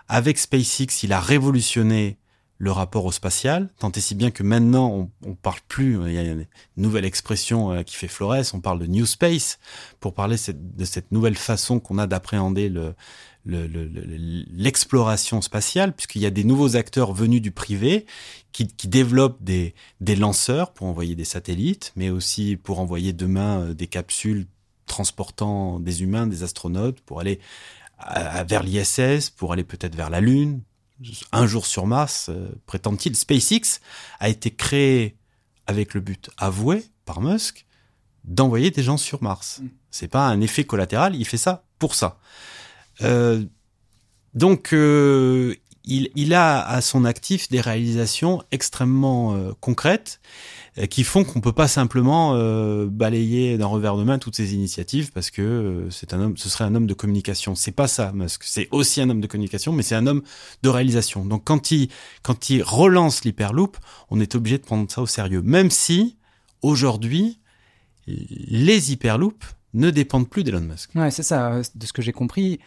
Avec 0.10 0.38
SpaceX, 0.38 1.04
il 1.04 1.14
a 1.14 1.22
révolutionné 1.22 2.18
le 2.62 2.72
rapport 2.72 3.06
au 3.06 3.12
spatial, 3.12 3.70
tant 3.80 3.92
et 3.92 4.00
si 4.02 4.14
bien 4.14 4.30
que 4.30 4.44
maintenant 4.44 4.88
on, 4.92 5.10
on 5.26 5.34
parle 5.34 5.62
plus, 5.68 5.98
il 6.06 6.14
y 6.14 6.20
a 6.20 6.22
une 6.22 6.46
nouvelle 6.78 7.06
expression 7.06 7.72
euh, 7.72 7.82
qui 7.82 7.96
fait 7.96 8.08
florès, 8.08 8.54
on 8.54 8.62
parle 8.62 8.78
de 8.78 8.86
New 8.86 9.08
Space 9.08 9.58
pour 10.00 10.14
parler 10.14 10.36
de 10.48 10.86
cette 10.86 11.12
nouvelle 11.12 11.38
façon 11.38 11.80
qu'on 11.80 11.98
a 11.98 12.06
d'appréhender 12.06 12.70
le, 12.70 12.94
l'exploration 13.46 15.38
le, 15.38 15.40
le, 15.40 15.44
spatiale, 15.44 15.92
puisqu'il 15.92 16.22
y 16.22 16.28
a 16.28 16.30
des 16.30 16.44
nouveaux 16.44 16.76
acteurs 16.76 17.14
venus 17.14 17.42
du 17.42 17.50
privé 17.50 18.06
qui, 18.52 18.68
qui 18.68 18.88
développent 18.88 19.42
des, 19.42 19.74
des, 20.00 20.16
lanceurs 20.16 20.72
pour 20.72 20.86
envoyer 20.86 21.16
des 21.16 21.26
satellites, 21.26 21.94
mais 21.96 22.12
aussi 22.12 22.58
pour 22.58 22.80
envoyer 22.80 23.12
demain 23.12 23.62
euh, 23.62 23.74
des 23.74 23.88
capsules 23.88 24.46
transportant 24.86 25.80
des 25.80 26.04
humains, 26.04 26.28
des 26.28 26.44
astronautes, 26.44 27.02
pour 27.02 27.22
aller 27.22 27.40
à, 27.98 28.44
vers 28.44 28.62
l'ISS, 28.62 29.32
pour 29.32 29.52
aller 29.52 29.64
peut-être 29.64 29.96
vers 29.96 30.12
la 30.12 30.22
Lune, 30.22 30.62
un 31.32 31.48
jour 31.48 31.66
sur 31.66 31.88
Mars, 31.88 32.28
euh, 32.30 32.50
prétend-il. 32.66 33.16
SpaceX 33.16 33.80
a 34.20 34.30
été 34.30 34.52
créé 34.52 35.18
avec 35.68 35.94
le 35.94 36.02
but 36.02 36.30
avoué 36.38 36.86
par 37.06 37.22
Musk 37.22 37.66
d'envoyer 38.24 38.72
des 38.72 38.84
gens 38.84 38.98
sur 38.98 39.24
Mars. 39.24 39.60
Mm. 39.62 39.68
C'est 39.90 40.08
pas 40.08 40.28
un 40.28 40.42
effet 40.42 40.64
collatéral, 40.64 41.16
il 41.16 41.26
fait 41.26 41.38
ça 41.38 41.64
pour 41.80 41.96
ça. 41.96 42.20
Euh, 43.02 43.44
donc, 44.34 44.74
euh, 44.74 45.56
il, 45.84 46.10
il, 46.16 46.34
a 46.34 46.66
à 46.66 46.82
son 46.82 47.06
actif 47.06 47.50
des 47.50 47.60
réalisations 47.60 48.44
extrêmement 48.52 49.52
concrètes 49.60 50.22
qui 50.90 51.04
font 51.04 51.24
qu'on 51.26 51.42
peut 51.42 51.52
pas 51.52 51.68
simplement 51.68 52.34
euh, 52.36 52.88
balayer 52.88 53.58
d'un 53.58 53.66
revers 53.66 53.98
de 53.98 54.04
main 54.04 54.20
toutes 54.20 54.36
ces 54.36 54.54
initiatives 54.54 55.12
parce 55.12 55.30
que 55.30 55.42
euh, 55.42 55.90
c'est 55.90 56.14
un 56.14 56.22
homme, 56.22 56.38
ce 56.38 56.48
serait 56.48 56.64
un 56.64 56.74
homme 56.76 56.88
de 56.88 56.94
communication. 56.94 57.56
C'est 57.56 57.74
pas 57.74 57.88
ça, 57.88 58.14
Musk. 58.14 58.44
C'est 58.46 58.70
aussi 58.72 59.02
un 59.02 59.10
homme 59.10 59.20
de 59.20 59.28
communication, 59.28 59.74
mais 59.74 59.84
c'est 59.84 59.96
un 59.96 60.08
homme 60.08 60.22
de 60.64 60.70
réalisation. 60.70 61.26
Donc 61.26 61.44
quand 61.44 61.72
il 61.72 61.90
quand 62.24 62.50
il 62.50 62.64
relance 62.64 63.26
l'hyperloop, 63.26 63.78
on 64.10 64.20
est 64.22 64.36
obligé 64.36 64.58
de 64.58 64.64
prendre 64.64 64.90
ça 64.90 65.02
au 65.02 65.08
sérieux, 65.08 65.42
même 65.42 65.70
si 65.70 66.18
aujourd'hui 66.62 67.40
les 68.08 68.94
hyperloops 68.94 69.46
ne 69.74 69.90
dépendent 69.90 70.30
plus 70.30 70.44
d'Elon 70.44 70.62
Musk. 70.62 70.92
Ouais, 70.96 71.12
c'est 71.12 71.24
ça. 71.24 71.62
De 71.76 71.86
ce 71.86 71.94
que 71.94 72.02
j'ai 72.02 72.12
compris, 72.12 72.60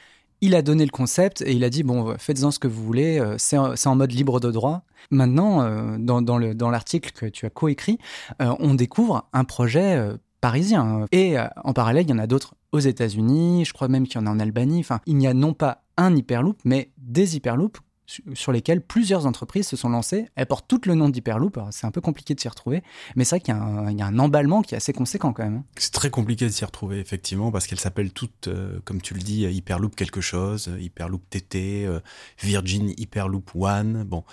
il 0.44 0.54
a 0.54 0.60
donné 0.60 0.84
le 0.84 0.90
concept 0.90 1.40
et 1.40 1.52
il 1.52 1.64
a 1.64 1.70
dit 1.70 1.82
bon, 1.82 2.14
faites-en 2.18 2.50
ce 2.50 2.58
que 2.58 2.68
vous 2.68 2.84
voulez, 2.84 3.18
euh, 3.18 3.36
c'est 3.38 3.56
en 3.56 3.96
mode 3.96 4.12
libre 4.12 4.40
de 4.40 4.50
droit. 4.50 4.82
Maintenant, 5.10 5.62
euh, 5.62 5.96
dans, 5.98 6.20
dans, 6.20 6.36
le, 6.36 6.54
dans 6.54 6.70
l'article 6.70 7.12
que 7.12 7.26
tu 7.26 7.46
as 7.46 7.50
coécrit, 7.50 7.98
euh, 8.42 8.54
on 8.58 8.74
découvre 8.74 9.26
un 9.32 9.44
projet 9.44 9.98
parisien. 10.42 11.06
Et 11.12 11.36
en 11.64 11.72
parallèle, 11.72 12.04
il 12.06 12.10
y 12.10 12.12
en 12.12 12.18
a 12.18 12.26
d'autres 12.26 12.54
aux 12.72 12.78
États-Unis, 12.78 13.64
je 13.64 13.72
crois 13.72 13.88
même 13.88 14.06
qu'il 14.06 14.20
y 14.20 14.22
en 14.22 14.26
a 14.26 14.30
en 14.30 14.38
Albanie. 14.38 14.80
Enfin, 14.80 15.00
il 15.06 15.16
n'y 15.16 15.26
a 15.26 15.32
non 15.32 15.54
pas 15.54 15.84
un 15.96 16.14
hyperloop, 16.14 16.58
mais 16.64 16.90
des 16.98 17.36
hyperloops 17.36 17.80
sur 18.06 18.52
lesquelles 18.52 18.82
plusieurs 18.82 19.26
entreprises 19.26 19.66
se 19.66 19.76
sont 19.76 19.88
lancées. 19.88 20.28
Elles 20.36 20.46
portent 20.46 20.68
toutes 20.68 20.86
le 20.86 20.94
nom 20.94 21.08
d'Hyperloop, 21.08 21.58
c'est 21.70 21.86
un 21.86 21.90
peu 21.90 22.00
compliqué 22.00 22.34
de 22.34 22.40
s'y 22.40 22.48
retrouver, 22.48 22.82
mais 23.16 23.24
c'est 23.24 23.36
vrai 23.36 23.40
qu'il 23.40 23.54
y, 23.54 24.02
a 24.02 24.06
un 24.06 24.18
emballement 24.18 24.62
qui 24.62 24.74
est 24.74 24.76
assez 24.76 24.92
conséquent 24.92 25.32
quand 25.32 25.44
même. 25.44 25.56
Hein. 25.56 25.64
C'est 25.78 25.92
très 25.92 26.10
compliqué 26.10 26.44
de 26.44 26.50
s'y 26.50 26.64
retrouver, 26.64 26.98
effectivement, 26.98 27.50
parce 27.50 27.66
qu'elles 27.66 27.80
s'appellent 27.80 28.12
toutes, 28.12 28.48
euh, 28.48 28.80
comme 28.84 29.00
tu 29.00 29.14
le 29.14 29.20
dis, 29.20 29.42
Hyperloop 29.44 29.94
quelque 29.94 30.20
chose, 30.20 30.70
Hyperloop 30.78 31.22
TT, 31.30 31.86
euh, 31.86 32.00
Virgin 32.42 32.90
Hyperloop 32.96 33.50
One. 33.54 34.04
Bon, 34.04 34.24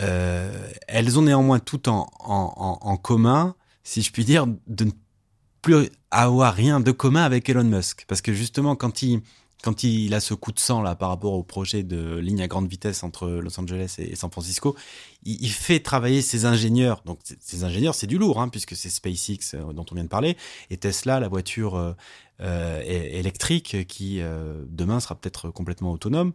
euh, 0.00 0.68
elles 0.88 1.18
ont 1.18 1.22
néanmoins 1.22 1.60
toutes 1.60 1.88
en, 1.88 2.10
en, 2.18 2.78
en, 2.80 2.96
commun, 2.96 3.54
si 3.84 4.02
je 4.02 4.10
puis 4.10 4.24
dire, 4.24 4.46
de 4.66 4.84
ne 4.84 4.90
plus 5.62 5.88
avoir 6.10 6.52
rien 6.54 6.80
de 6.80 6.90
commun 6.90 7.22
avec 7.22 7.48
Elon 7.48 7.64
Musk, 7.64 8.04
parce 8.08 8.20
que 8.20 8.32
justement, 8.32 8.76
quand 8.76 9.02
il 9.02 9.22
quand 9.64 9.82
il 9.82 10.12
a 10.12 10.20
ce 10.20 10.34
coup 10.34 10.52
de 10.52 10.58
sang 10.58 10.82
là 10.82 10.94
par 10.94 11.08
rapport 11.08 11.32
au 11.32 11.42
projet 11.42 11.82
de 11.82 12.18
ligne 12.18 12.42
à 12.42 12.48
grande 12.48 12.68
vitesse 12.68 13.02
entre 13.02 13.26
Los 13.28 13.58
Angeles 13.58 13.96
et 13.96 14.14
San 14.14 14.30
Francisco, 14.30 14.76
il, 15.24 15.48
fait 15.48 15.80
travailler 15.80 16.20
ses 16.20 16.44
ingénieurs. 16.44 17.00
Donc 17.06 17.20
ces 17.40 17.64
ingénieurs, 17.64 17.94
c'est 17.94 18.06
du 18.06 18.18
lourd, 18.18 18.42
hein, 18.42 18.48
puisque 18.50 18.76
c'est 18.76 18.90
SpaceX 18.90 19.54
euh, 19.54 19.72
dont 19.72 19.86
on 19.90 19.94
vient 19.94 20.04
de 20.04 20.10
parler, 20.10 20.36
et 20.68 20.76
Tesla, 20.76 21.18
la 21.18 21.28
voiture 21.28 21.76
euh, 21.76 21.94
euh, 22.42 22.82
électrique 22.82 23.86
qui 23.86 24.20
euh, 24.20 24.64
demain 24.68 25.00
sera 25.00 25.14
peut-être 25.14 25.50
complètement 25.50 25.92
autonome. 25.92 26.32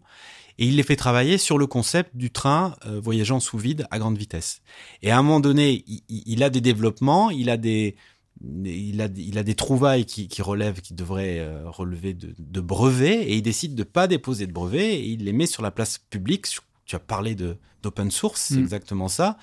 Et 0.57 0.65
il 0.65 0.77
les 0.77 0.83
fait 0.83 0.95
travailler 0.95 1.37
sur 1.37 1.57
le 1.57 1.67
concept 1.67 2.15
du 2.15 2.31
train 2.31 2.75
voyageant 2.85 3.39
sous 3.39 3.57
vide 3.57 3.85
à 3.91 3.99
grande 3.99 4.17
vitesse. 4.17 4.61
Et 5.01 5.11
à 5.11 5.17
un 5.17 5.21
moment 5.21 5.39
donné, 5.39 5.85
il 6.09 6.43
a 6.43 6.49
des 6.49 6.59
développements, 6.59 7.29
il 7.29 7.49
a 7.49 7.55
des 7.55 7.95
il 8.41 9.01
a, 9.01 9.07
il 9.15 9.37
a 9.37 9.43
des 9.43 9.55
trouvailles 9.55 10.05
qui, 10.05 10.27
qui 10.27 10.41
relèvent, 10.41 10.81
qui 10.81 10.93
devraient 10.93 11.39
euh, 11.39 11.69
relever 11.69 12.13
de, 12.13 12.33
de, 12.37 12.61
brevets, 12.61 13.23
et 13.23 13.35
il 13.35 13.41
décide 13.41 13.75
de 13.75 13.83
pas 13.83 14.07
déposer 14.07 14.47
de 14.47 14.53
brevets, 14.53 14.95
et 14.95 15.05
il 15.05 15.25
les 15.25 15.33
met 15.33 15.45
sur 15.45 15.61
la 15.61 15.71
place 15.71 15.97
publique. 15.97 16.47
Tu 16.85 16.95
as 16.95 16.99
parlé 16.99 17.35
de 17.35 17.57
d'open 17.81 18.11
source, 18.11 18.41
c'est 18.49 18.57
mmh. 18.57 18.63
exactement 18.63 19.07
ça. 19.07 19.37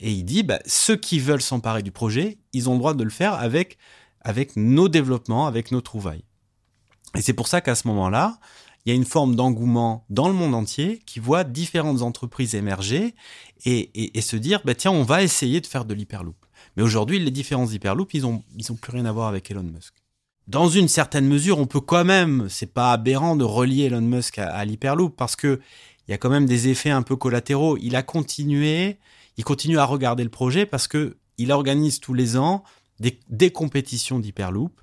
Et 0.00 0.10
il 0.12 0.24
dit, 0.24 0.42
bah, 0.42 0.60
ceux 0.64 0.96
qui 0.96 1.18
veulent 1.18 1.42
s'emparer 1.42 1.82
du 1.82 1.90
projet, 1.90 2.38
ils 2.54 2.70
ont 2.70 2.72
le 2.72 2.78
droit 2.78 2.94
de 2.94 3.04
le 3.04 3.10
faire 3.10 3.34
avec 3.34 3.76
avec 4.22 4.56
nos 4.56 4.88
développements, 4.88 5.46
avec 5.46 5.72
nos 5.72 5.80
trouvailles. 5.80 6.24
Et 7.16 7.22
c'est 7.22 7.32
pour 7.32 7.48
ça 7.48 7.60
qu'à 7.60 7.74
ce 7.74 7.88
moment-là, 7.88 8.38
il 8.84 8.90
y 8.90 8.92
a 8.92 8.94
une 8.94 9.04
forme 9.04 9.36
d'engouement 9.36 10.06
dans 10.10 10.28
le 10.28 10.34
monde 10.34 10.54
entier 10.54 11.02
qui 11.06 11.20
voit 11.20 11.44
différentes 11.44 12.02
entreprises 12.02 12.54
émerger 12.54 13.14
et, 13.64 13.90
et, 13.94 14.18
et 14.18 14.20
se 14.20 14.36
dire, 14.36 14.60
bah, 14.64 14.74
tiens, 14.74 14.92
on 14.92 15.02
va 15.02 15.22
essayer 15.22 15.60
de 15.60 15.66
faire 15.66 15.84
de 15.84 15.94
l'hyperloop. 15.94 16.41
Mais 16.76 16.82
aujourd'hui, 16.82 17.18
les 17.18 17.30
différents 17.30 17.66
hyperloops, 17.66 18.14
ils 18.14 18.26
ont, 18.26 18.42
plus 18.80 18.92
rien 18.92 19.04
à 19.04 19.12
voir 19.12 19.28
avec 19.28 19.50
Elon 19.50 19.62
Musk. 19.62 19.94
Dans 20.48 20.68
une 20.68 20.88
certaine 20.88 21.26
mesure, 21.26 21.58
on 21.58 21.66
peut 21.66 21.80
quand 21.80 22.04
même, 22.04 22.46
c'est 22.48 22.72
pas 22.72 22.92
aberrant 22.92 23.36
de 23.36 23.44
relier 23.44 23.84
Elon 23.84 24.00
Musk 24.00 24.38
à, 24.38 24.48
à 24.48 24.64
l'hyperloop 24.64 25.16
parce 25.16 25.36
que 25.36 25.60
il 26.08 26.10
y 26.10 26.14
a 26.14 26.18
quand 26.18 26.30
même 26.30 26.46
des 26.46 26.68
effets 26.68 26.90
un 26.90 27.02
peu 27.02 27.14
collatéraux. 27.14 27.78
Il 27.80 27.94
a 27.94 28.02
continué, 28.02 28.98
il 29.36 29.44
continue 29.44 29.78
à 29.78 29.84
regarder 29.84 30.24
le 30.24 30.30
projet 30.30 30.66
parce 30.66 30.88
que 30.88 31.16
il 31.38 31.52
organise 31.52 32.00
tous 32.00 32.14
les 32.14 32.36
ans 32.36 32.64
des, 33.28 33.50
compétitions 33.50 34.18
d'hyperloop 34.18 34.80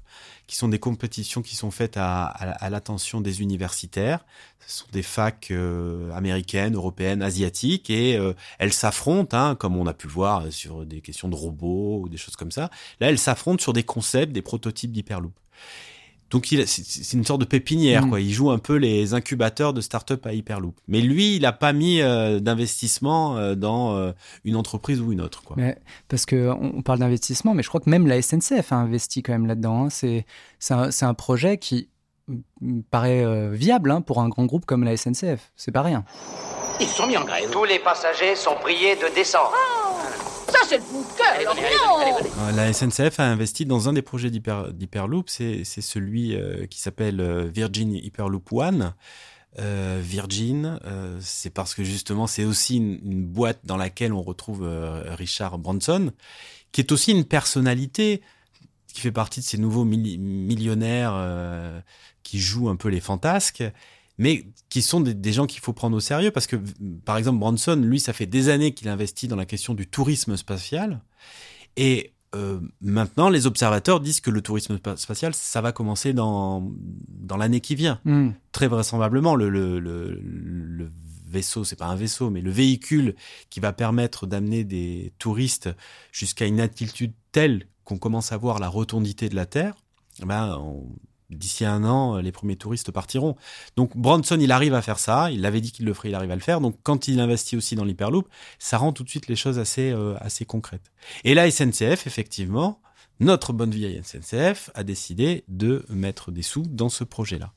qui 0.47 0.55
sont 0.55 0.67
des 0.67 0.79
compétitions 0.79 1.41
qui 1.41 1.55
sont 1.55 1.71
faites 1.71 1.95
à 1.97 2.69
l'attention 2.69 3.21
des 3.21 3.41
universitaires. 3.41 4.25
Ce 4.65 4.79
sont 4.79 4.87
des 4.91 5.03
facs 5.03 5.49
euh, 5.51 6.11
américaines, 6.11 6.75
européennes, 6.75 7.21
asiatiques, 7.21 7.89
et 7.89 8.17
euh, 8.17 8.33
elles 8.57 8.73
s'affrontent, 8.73 9.37
hein, 9.37 9.55
comme 9.55 9.75
on 9.75 9.87
a 9.87 9.93
pu 9.93 10.07
voir 10.07 10.51
sur 10.51 10.85
des 10.85 11.01
questions 11.01 11.27
de 11.27 11.35
robots 11.35 12.01
ou 12.01 12.09
des 12.09 12.17
choses 12.17 12.35
comme 12.35 12.51
ça. 12.51 12.69
Là, 12.99 13.09
elles 13.09 13.19
s'affrontent 13.19 13.61
sur 13.61 13.73
des 13.73 13.83
concepts, 13.83 14.31
des 14.31 14.41
prototypes 14.41 14.91
d'Hyperloop. 14.91 15.33
Donc 16.29 16.47
c'est 16.47 17.13
une 17.13 17.25
sorte 17.25 17.41
de 17.41 17.45
pépinière, 17.45 18.05
mmh. 18.05 18.09
quoi. 18.09 18.21
Il 18.21 18.31
joue 18.31 18.51
un 18.51 18.59
peu 18.59 18.75
les 18.75 19.13
incubateurs 19.13 19.73
de 19.73 19.81
start-up 19.81 20.25
à 20.25 20.33
Hyperloop. 20.33 20.75
Mais 20.87 21.01
lui, 21.01 21.35
il 21.35 21.41
n'a 21.41 21.51
pas 21.51 21.73
mis 21.73 22.01
euh, 22.01 22.39
d'investissement 22.39 23.37
euh, 23.37 23.55
dans 23.55 23.95
euh, 23.95 24.11
une 24.43 24.55
entreprise 24.55 25.01
ou 25.01 25.11
une 25.11 25.21
autre, 25.21 25.43
quoi. 25.43 25.55
Mais, 25.57 25.77
parce 26.07 26.25
que 26.25 26.49
on 26.49 26.81
parle 26.81 26.99
d'investissement, 26.99 27.53
mais 27.53 27.63
je 27.63 27.69
crois 27.69 27.81
que 27.81 27.89
même 27.89 28.07
la 28.07 28.21
SNCF 28.21 28.71
a 28.71 28.75
investi 28.75 29.23
quand 29.23 29.33
même 29.33 29.47
là-dedans. 29.47 29.85
Hein. 29.85 29.89
C'est 29.89 30.25
un, 30.69 30.89
un, 31.01 31.13
projet 31.13 31.57
qui 31.57 31.89
paraît 32.91 33.23
euh, 33.23 33.49
viable 33.51 33.91
hein, 33.91 34.01
pour 34.01 34.19
un 34.21 34.29
grand 34.29 34.45
groupe 34.45 34.65
comme 34.65 34.83
la 34.83 34.95
SNCF. 34.95 35.51
C'est 35.55 35.71
pas 35.71 35.81
rien. 35.81 36.03
Ils 36.79 36.87
sont 36.87 37.07
mis 37.07 37.17
en 37.17 37.25
grève. 37.25 37.49
Tous 37.51 37.65
les 37.65 37.79
passagers 37.79 38.35
sont 38.35 38.55
priés 38.61 38.95
de 38.95 39.13
descendre. 39.13 39.51
Oh 39.53 39.88
ça, 40.51 40.59
c'est 40.67 40.77
le 40.77 40.83
coup 40.83 41.03
de 41.03 41.17
cœur 41.17 41.55
Euh, 42.39 42.51
La 42.51 42.73
SNCF 42.73 43.19
a 43.19 43.23
investi 43.25 43.65
dans 43.65 43.89
un 43.89 43.93
des 43.93 44.01
projets 44.01 44.29
d'Hyperloop, 44.29 45.29
c'est 45.29 45.63
celui 45.63 46.35
euh, 46.35 46.65
qui 46.67 46.79
s'appelle 46.79 47.19
euh, 47.21 47.49
Virgin 47.53 47.93
Hyperloop 47.93 48.51
One. 48.51 48.93
Euh, 49.57 49.99
Virgin, 50.01 50.79
euh, 50.85 51.17
c'est 51.21 51.49
parce 51.49 51.73
que 51.73 51.83
justement 51.83 52.27
c'est 52.27 52.45
aussi 52.45 52.77
une, 52.77 52.99
une, 53.03 53.25
boîte 53.25 53.59
dans 53.63 53.77
laquelle 53.77 54.13
on 54.13 54.21
retrouve 54.21 54.63
euh, 54.63 55.01
Richard 55.15 55.57
Branson, 55.57 56.11
qui 56.71 56.81
est 56.81 56.91
aussi 56.91 57.11
une 57.11 57.25
personnalité 57.25 58.21
qui 58.93 59.01
fait 59.01 59.11
partie 59.11 59.39
de 59.39 59.45
ces 59.45 59.57
nouveaux 59.57 59.85
milli 59.85 60.19
millionnaires 60.19 61.13
euh, 61.15 61.79
qui 62.21 62.39
jouent 62.39 62.69
un 62.69 62.75
peu 62.75 62.89
les 62.89 62.99
fantasques 62.99 63.63
mais 64.19 64.45
qui 64.67 64.83
sont 64.83 64.99
des, 64.99 65.15
des 65.15 65.33
gens 65.33 65.47
qu'il 65.47 65.61
faut 65.61 65.73
prendre 65.73 65.97
au 65.97 65.99
sérieux 66.01 66.29
parce 66.29 66.45
que, 66.45 66.57
par 67.05 67.17
exemple, 67.17 67.39
Branson, 67.39 67.77
lui, 67.77 67.99
ça 67.99 68.13
fait 68.13 68.27
des 68.27 68.49
années 68.49 68.73
qu'il 68.73 68.89
investit 68.89 69.27
dans 69.27 69.37
la 69.37 69.45
question 69.45 69.73
du 69.73 69.87
tourisme 69.87 70.35
spatial. 70.35 71.01
Et 71.77 72.13
euh, 72.35 72.59
maintenant, 72.81 73.29
les 73.29 73.47
observateurs 73.47 74.01
disent 74.01 74.19
que 74.19 74.29
le 74.29 74.41
tourisme 74.41 74.77
spatial, 74.97 75.33
ça 75.33 75.61
va 75.61 75.71
commencer 75.71 76.11
dans, 76.11 76.69
dans 77.07 77.37
l'année 77.37 77.61
qui 77.61 77.75
vient. 77.75 78.01
Mm. 78.03 78.31
Très 78.51 78.67
vraisemblablement, 78.67 79.35
le, 79.35 79.49
le, 79.49 79.79
le, 79.79 80.13
le 80.13 80.91
vaisseau, 81.25 81.63
c'est 81.63 81.77
pas 81.77 81.85
un 81.85 81.95
vaisseau, 81.95 82.29
mais 82.29 82.41
le 82.41 82.51
véhicule 82.51 83.15
qui 83.49 83.61
va 83.61 83.71
permettre 83.71 84.27
d'amener 84.27 84.65
des 84.65 85.13
touristes 85.17 85.69
jusqu'à 86.11 86.45
une 86.45 86.59
altitude 86.59 87.13
telle 87.31 87.67
qu'on 87.85 87.97
commence 87.97 88.33
à 88.33 88.37
voir 88.37 88.59
la 88.59 88.67
rotondité 88.67 89.29
de 89.29 89.35
la 89.35 89.45
Terre, 89.45 89.75
ben, 90.25 90.57
on, 90.59 90.83
d'ici 91.29 91.65
un 91.65 91.83
an, 91.83 92.17
les 92.17 92.31
premiers 92.31 92.55
touristes 92.55 92.91
partiront. 92.91 93.35
Donc 93.75 93.95
Branson, 93.95 94.37
il 94.39 94.51
arrive 94.51 94.73
à 94.73 94.81
faire 94.81 94.99
ça. 94.99 95.31
Il 95.31 95.45
avait 95.45 95.61
dit 95.61 95.71
qu'il 95.71 95.85
le 95.85 95.93
ferait, 95.93 96.09
il 96.09 96.15
arrive 96.15 96.31
à 96.31 96.35
le 96.35 96.41
faire. 96.41 96.61
Donc 96.61 96.75
quand 96.83 97.07
il 97.07 97.19
investit 97.19 97.55
aussi 97.55 97.75
dans 97.75 97.85
l'hyperloop, 97.85 98.27
ça 98.57 98.77
rend 98.77 98.93
tout 98.93 99.03
de 99.03 99.09
suite 99.09 99.27
les 99.27 99.35
choses 99.35 99.59
assez 99.59 99.91
euh, 99.91 100.15
assez 100.19 100.45
concrètes. 100.45 100.91
Et 101.23 101.33
la 101.33 101.49
SNCF, 101.49 102.07
effectivement, 102.07 102.81
notre 103.19 103.51
bonne 103.53 103.71
vieille 103.71 104.01
SNCF 104.03 104.69
a 104.75 104.83
décidé 104.83 105.43
de 105.47 105.85
mettre 105.89 106.31
des 106.31 106.41
sous 106.41 106.63
dans 106.63 106.89
ce 106.89 107.03
projet-là. 107.03 107.51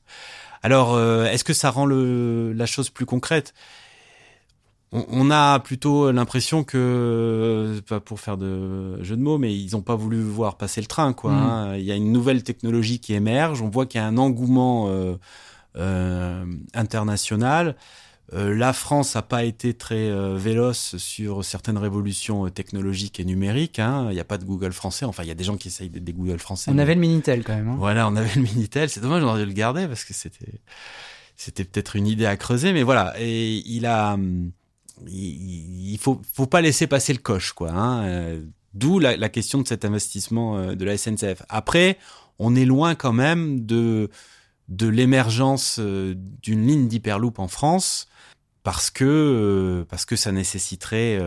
Alors, 0.61 0.93
euh, 0.93 1.25
est-ce 1.25 1.43
que 1.43 1.53
ça 1.53 1.69
rend 1.71 1.85
le, 1.85 2.53
la 2.53 2.65
chose 2.65 2.89
plus 2.89 3.05
concrète? 3.05 3.53
On, 4.93 5.31
a 5.31 5.59
plutôt 5.59 6.11
l'impression 6.11 6.63
que, 6.63 7.81
pas 7.87 7.99
pour 7.99 8.19
faire 8.19 8.37
de 8.37 9.01
jeu 9.03 9.15
de 9.17 9.21
mots, 9.21 9.37
mais 9.37 9.53
ils 9.55 9.71
n'ont 9.73 9.81
pas 9.81 9.95
voulu 9.95 10.21
voir 10.21 10.57
passer 10.57 10.81
le 10.81 10.87
train. 10.87 11.13
Quoi, 11.13 11.31
Mm. 11.31 11.35
hein. 11.35 11.75
Il 11.77 11.83
y 11.83 11.91
a 11.91 11.95
une 11.95 12.11
nouvelle 12.11 12.43
technologie 12.43 12.99
qui 12.99 13.13
émerge. 13.13 13.61
On 13.61 13.69
voit 13.69 13.85
qu'il 13.85 13.99
y 13.99 14.03
a 14.03 14.07
un 14.07 14.17
engouement 14.17 14.85
euh, 14.89 15.15
euh, 15.77 16.45
international. 16.73 17.75
Euh, 18.33 18.55
la 18.55 18.71
France 18.73 19.15
n'a 19.15 19.21
pas 19.21 19.43
été 19.43 19.73
très 19.73 20.09
euh, 20.09 20.35
véloce 20.37 20.95
sur 20.97 21.43
certaines 21.43 21.77
révolutions 21.77 22.45
euh, 22.45 22.49
technologiques 22.49 23.19
et 23.19 23.25
numériques. 23.25 23.79
hein. 23.79 24.07
Il 24.09 24.13
n'y 24.13 24.19
a 24.19 24.23
pas 24.23 24.37
de 24.37 24.45
Google 24.45 24.71
français. 24.71 25.05
Enfin, 25.05 25.23
il 25.23 25.27
y 25.27 25.31
a 25.31 25.35
des 25.35 25.43
gens 25.43 25.57
qui 25.57 25.67
essayent 25.67 25.89
des 25.89 26.13
Google 26.13 26.39
français. 26.39 26.71
On 26.71 26.73
mais- 26.73 26.81
avait 26.83 26.95
le 26.95 27.01
Minitel 27.01 27.43
quand 27.43 27.53
même. 27.55 27.67
hein. 27.69 27.75
voilà, 27.77 28.07
on 28.07 28.15
avait 28.15 28.33
le 28.35 28.41
Minitel. 28.41 28.89
C'est 28.89 29.01
dommage, 29.01 29.23
on 29.23 29.27
aurait 29.27 29.41
dû 29.41 29.47
le 29.47 29.53
garder 29.53 29.87
parce 29.87 30.03
que 30.05 30.13
c'était, 30.13 30.61
c'était 31.35 31.63
peut-être 31.65 31.95
une 31.95 32.07
idée 32.07 32.25
à 32.25 32.37
creuser. 32.37 32.71
Mais 32.73 32.83
voilà, 32.83 33.13
et 33.19 33.61
il 33.67 33.85
a, 33.85 34.13
hum, 34.13 34.51
il, 35.07 35.97
faut, 35.99 36.21
faut 36.33 36.45
pas 36.45 36.61
laisser 36.61 36.87
passer 36.87 37.13
le 37.13 37.19
coche, 37.19 37.53
quoi. 37.53 37.71
hein. 37.71 38.03
Euh, 38.05 38.41
D'où 38.73 38.97
la, 38.97 39.15
la 39.17 39.29
question 39.29 39.61
de 39.61 39.67
cet 39.67 39.85
investissement 39.85 40.57
euh, 40.57 40.75
de 40.75 40.83
la 40.83 40.97
SNCF. 40.97 41.43
Après, 41.47 41.99
on 42.39 42.55
est 42.55 42.65
loin 42.65 42.95
quand 42.95 43.13
même 43.13 43.65
de, 43.67 44.09
de 44.67 44.87
l'émergence 44.87 45.77
euh, 45.79 46.15
d'une 46.17 46.65
ligne 46.65 46.87
d'hyperloop 46.87 47.37
en 47.37 47.47
France 47.47 48.07
parce 48.63 48.89
que, 48.89 49.85
parce 49.89 50.05
que 50.05 50.15
ça 50.15 50.31
nécessiterait. 50.31 51.19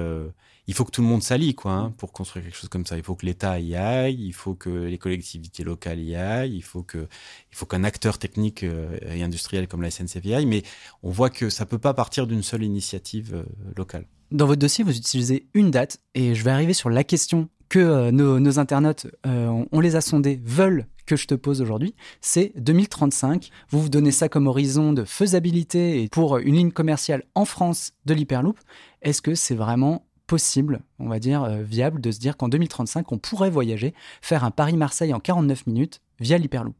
Il 0.68 0.74
faut 0.74 0.84
que 0.84 0.90
tout 0.90 1.02
le 1.02 1.06
monde 1.06 1.22
s'allie 1.22 1.54
quoi, 1.54 1.72
hein, 1.72 1.94
pour 1.96 2.12
construire 2.12 2.44
quelque 2.44 2.56
chose 2.56 2.68
comme 2.68 2.86
ça. 2.86 2.96
Il 2.96 3.02
faut 3.04 3.14
que 3.14 3.24
l'État 3.24 3.58
y 3.60 3.76
aille, 3.76 4.18
il 4.20 4.32
faut 4.32 4.54
que 4.54 4.70
les 4.70 4.98
collectivités 4.98 5.62
locales 5.62 6.00
y 6.00 6.16
aillent, 6.16 6.56
il 6.56 6.62
faut 6.62 6.82
que, 6.82 6.98
il 6.98 7.56
faut 7.56 7.66
qu'un 7.66 7.84
acteur 7.84 8.18
technique 8.18 8.64
euh, 8.64 8.98
et 9.08 9.22
industriel 9.22 9.68
comme 9.68 9.82
la 9.82 9.90
SNCF 9.90 10.24
y 10.24 10.34
aille. 10.34 10.46
Mais 10.46 10.62
on 11.02 11.10
voit 11.10 11.30
que 11.30 11.50
ça 11.50 11.66
peut 11.66 11.78
pas 11.78 11.94
partir 11.94 12.26
d'une 12.26 12.42
seule 12.42 12.64
initiative 12.64 13.34
euh, 13.34 13.44
locale. 13.76 14.06
Dans 14.32 14.46
votre 14.46 14.58
dossier, 14.58 14.82
vous 14.82 14.96
utilisez 14.96 15.46
une 15.54 15.70
date 15.70 16.00
et 16.16 16.34
je 16.34 16.42
vais 16.42 16.50
arriver 16.50 16.72
sur 16.72 16.90
la 16.90 17.04
question 17.04 17.48
que 17.68 17.78
euh, 17.78 18.10
nos, 18.10 18.58
internautes, 18.58 19.06
on, 19.24 19.80
les 19.80 19.94
a 19.94 20.00
sondés, 20.00 20.40
veulent 20.44 20.86
que 21.06 21.14
je 21.14 21.28
te 21.28 21.34
pose 21.36 21.62
aujourd'hui. 21.62 21.94
C'est 22.20 22.52
2035. 22.56 23.50
Vous 23.70 23.82
vous 23.82 23.88
donnez 23.88 24.10
ça 24.10 24.28
comme 24.28 24.48
horizon 24.48 24.92
de 24.92 25.04
faisabilité 25.04 26.08
pour 26.10 26.38
une 26.38 26.56
ligne 26.56 26.72
commerciale 26.72 27.22
en 27.36 27.44
France 27.44 27.92
de 28.06 28.14
l'Hyperloop. 28.14 28.58
Est-ce 29.02 29.22
que 29.22 29.36
c'est 29.36 29.54
vraiment 29.54 30.05
possible, 30.26 30.80
on 30.98 31.08
va 31.08 31.18
dire, 31.18 31.44
euh, 31.44 31.62
viable 31.62 32.00
de 32.00 32.10
se 32.10 32.18
dire 32.18 32.36
qu'en 32.36 32.48
2035, 32.48 33.10
on 33.12 33.18
pourrait 33.18 33.50
voyager, 33.50 33.94
faire 34.20 34.44
un 34.44 34.50
Paris-Marseille 34.50 35.14
en 35.14 35.20
49 35.20 35.66
minutes 35.66 36.00
via 36.20 36.38
l'Hyperloop 36.38 36.76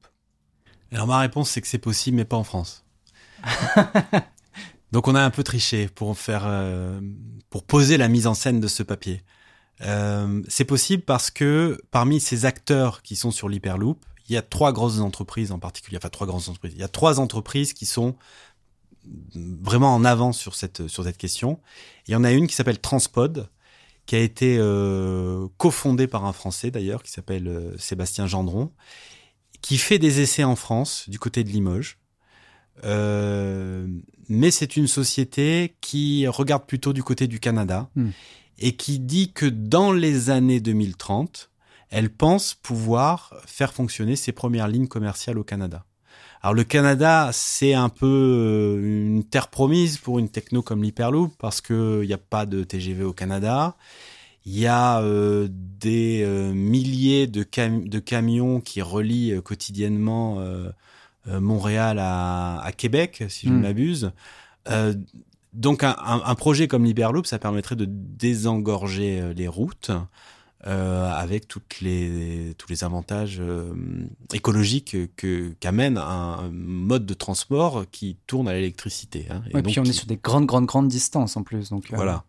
Alors 0.93 1.07
ma 1.07 1.19
réponse 1.19 1.51
c'est 1.51 1.61
que 1.61 1.69
c'est 1.69 1.79
possible, 1.79 2.17
mais 2.17 2.25
pas 2.25 2.37
en 2.37 2.45
France. 2.45 2.85
Donc 4.93 5.09
on 5.09 5.15
a 5.15 5.21
un 5.21 5.31
peu 5.31 5.43
triché 5.43 5.89
pour 5.89 6.17
faire, 6.17 6.45
euh, 6.47 7.01
pour 7.51 7.65
poser 7.65 7.97
la 7.97 8.09
mise 8.09 8.27
en 8.27 8.35
scène 8.35 8.61
de 8.61 8.69
ce 8.69 8.83
papier. 8.83 9.23
Euh, 9.83 10.43
c'est 10.49 10.65
possible 10.65 11.03
parce 11.03 11.31
que 11.31 11.81
parmi 11.91 12.21
ces 12.21 12.45
acteurs 12.47 13.03
qui 13.03 13.17
sont 13.17 13.31
sur 13.31 13.49
l'Hyperloop, 13.49 14.05
il 14.29 14.33
y 14.33 14.37
a 14.37 14.43
trois 14.43 14.73
grosses 14.73 15.01
entreprises 15.01 15.53
en 15.53 15.59
particulier, 15.59 15.99
enfin 15.99 16.09
trois 16.09 16.27
grandes 16.27 16.49
entreprises. 16.49 16.73
Il 16.75 16.81
y 16.81 16.85
a 16.85 16.89
trois 16.89 17.21
entreprises 17.21 17.73
qui 17.73 17.87
sont 17.87 18.17
vraiment 19.35 19.95
en 19.95 20.05
avance 20.05 20.39
sur 20.39 20.55
cette 20.55 20.89
sur 20.89 21.05
cette 21.05 21.19
question. 21.19 21.61
Il 22.07 22.13
y 22.13 22.17
en 22.17 22.25
a 22.25 22.33
une 22.33 22.47
qui 22.47 22.55
s'appelle 22.55 22.81
Transpod, 22.81 23.49
qui 24.07 24.17
a 24.17 24.21
été 24.21 24.57
euh, 24.59 25.49
cofondée 25.57 26.07
par 26.07 26.25
un 26.25 26.33
Français 26.33 26.71
d'ailleurs, 26.71 27.03
qui 27.03 27.11
s'appelle 27.11 27.49
euh, 27.49 27.77
Sébastien 27.79 28.27
Gendron, 28.27 28.73
qui 29.61 29.79
fait 29.79 29.99
des 29.99 30.21
essais 30.21 30.45
en 30.45 30.57
France 30.57 31.09
du 31.09 31.19
côté 31.19 31.45
de 31.45 31.51
Limoges. 31.51 31.99
Euh, 32.85 33.87
mais 34.29 34.51
c'est 34.51 34.77
une 34.77 34.87
société 34.87 35.77
qui 35.81 36.27
regarde 36.27 36.67
plutôt 36.67 36.93
du 36.93 37.03
côté 37.03 37.27
du 37.27 37.41
Canada 37.41 37.89
Hmm. 37.95 38.11
et 38.59 38.77
qui 38.77 38.99
dit 38.99 39.33
que 39.33 39.47
dans 39.47 39.93
les 39.93 40.31
années 40.31 40.61
2030, 40.61 41.51
elle 41.91 42.11
pense 42.11 42.55
pouvoir 42.55 43.35
faire 43.47 43.73
fonctionner 43.73 44.17
ses 44.17 44.33
premières 44.33 44.69
lignes 44.69 44.89
commerciales 44.89 45.39
au 45.39 45.45
Canada. 45.45 45.85
Alors 46.43 46.55
le 46.55 46.65
Canada, 46.65 47.31
c'est 47.33 47.75
un 47.75 47.89
peu 47.89 48.07
euh, 48.07 49.07
une 49.07 49.25
terre 49.25 49.49
promise 49.49 49.99
pour 49.99 50.19
une 50.19 50.29
techno 50.29 50.63
comme 50.63 50.83
l'Hyperloop 50.83 51.33
parce 51.39 51.61
que 51.61 52.01
il 52.03 52.07
n'y 52.07 52.15
a 52.15 52.19
pas 52.19 52.47
de 52.47 52.63
TGV 52.63 53.05
au 53.05 53.13
Canada. 53.13 53.77
Il 54.45 54.57
y 54.59 54.67
a 54.67 55.01
euh, 55.01 55.49
des 55.51 56.23
euh, 56.25 56.53
milliers 56.53 57.27
de, 57.27 57.43
cam- 57.43 57.89
de 57.89 57.99
camions 57.99 58.61
qui 58.61 58.81
relient 58.81 59.33
euh, 59.33 59.41
quotidiennement 59.41 60.37
euh, 60.39 60.71
euh, 61.29 61.41
Montréal 61.41 61.99
à, 61.99 62.61
à 62.61 62.73
Québec, 62.73 63.25
si 63.29 63.49
je 63.49 63.53
ne 63.53 63.59
Mm. 63.59 63.63
m'abuse. 63.63 64.13
Euh, 64.71 64.95
donc 65.53 65.83
un, 65.85 66.35
projet 66.37 66.69
comme 66.69 66.85
l'Hyperloop, 66.85 67.27
ça 67.27 67.39
permettrait 67.39 67.77
de 67.77 67.87
désengorger 67.89 69.21
euh, 69.21 69.33
les 69.33 69.49
routes 69.49 69.91
euh, 70.67 71.09
avec 71.11 71.47
toutes 71.47 71.81
les, 71.81 72.55
tous 72.59 72.69
les 72.69 72.83
avantages 72.83 73.39
euh, 73.41 73.73
écologiques 74.33 74.97
que 75.17 75.53
qu'amène 75.61 75.97
un 75.97 76.51
mode 76.53 77.07
de 77.07 77.15
transport 77.15 77.85
qui 77.93 78.17
tourne 78.27 78.49
à 78.49 78.53
l'électricité. 78.53 79.27
hein. 79.31 79.43
Et 79.51 79.53
donc 79.53 79.67
puis 79.67 79.79
on 79.79 79.85
est 79.85 79.93
sur 79.93 80.07
des 80.07 80.17
grandes, 80.17 80.47
grandes, 80.47 80.67
grandes 80.67 80.89
distances 80.89 81.37
en 81.37 81.45
plus. 81.45 81.71
Donc, 81.71 81.93
euh, 81.93 81.97
voilà. 81.97 82.25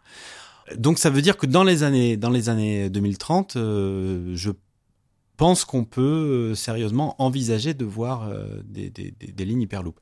Donc 0.76 1.00
ça 1.00 1.10
veut 1.10 1.22
dire 1.22 1.38
que 1.38 1.46
dans 1.46 1.64
les 1.64 1.84
années, 1.84 2.18
dans 2.18 2.30
les 2.30 2.50
années 2.50 2.90
2030, 2.90 3.56
euh, 3.56 4.32
je 4.36 4.52
pense 5.38 5.64
qu'on 5.66 5.86
peut 5.86 6.02
euh, 6.02 6.56
sérieusement 6.56 7.16
envisager 7.22 7.74
de 7.74 7.86
voir 7.86 8.24
euh, 8.28 8.62
des, 8.66 8.90
des, 8.90 9.14
des, 9.20 9.28
des 9.32 9.46
lignes 9.46 9.62
Hyperloop. 9.62 10.00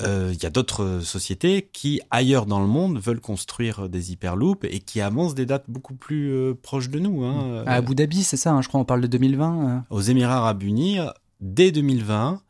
Euh, 0.00 0.30
Il 0.32 0.42
y 0.42 0.46
a 0.46 0.50
d'autres 0.50 1.00
sociétés 1.00 1.68
qui, 1.72 2.00
ailleurs 2.10 2.46
dans 2.46 2.60
le 2.60 2.68
monde, 2.68 2.98
veulent 2.98 3.20
construire 3.20 3.88
des 3.88 4.12
Hyperloops 4.12 4.64
et 4.70 4.78
qui 4.78 5.00
avancent 5.00 5.34
des 5.34 5.46
dates 5.46 5.64
beaucoup 5.68 5.94
plus 5.94 6.54
proches 6.62 6.88
de 6.88 7.00
nous. 7.00 7.24
Hein. 7.24 7.64
À 7.66 7.74
Abu 7.74 7.94
Dhabi, 7.94 8.22
c'est 8.22 8.36
ça, 8.36 8.52
hein, 8.52 8.62
je 8.62 8.68
crois, 8.68 8.80
on 8.80 8.84
parle 8.84 9.00
de 9.00 9.08
2020. 9.08 9.68
euh. 9.68 9.80
Aux 9.90 10.00
Émirats 10.00 10.36
Arabes 10.38 10.62
Unis, 10.62 10.98
dès 11.40 11.72
2020, 11.72 12.40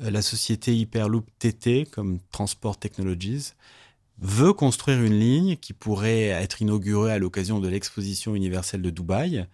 euh, 0.00 0.10
la 0.10 0.22
société 0.22 0.74
Hyperloop 0.74 1.26
TT, 1.38 1.84
comme 1.86 2.18
Transport 2.32 2.78
Technologies, 2.78 3.52
veut 4.20 4.52
construire 4.52 5.02
une 5.02 5.18
ligne 5.18 5.56
qui 5.56 5.72
pourrait 5.72 6.28
être 6.28 6.62
inaugurée 6.62 7.12
à 7.12 7.18
l'occasion 7.18 7.58
de 7.60 7.68
l'exposition 7.68 8.34
universelle 8.34 8.80
de 8.80 8.90
Dubaï. 8.90 9.46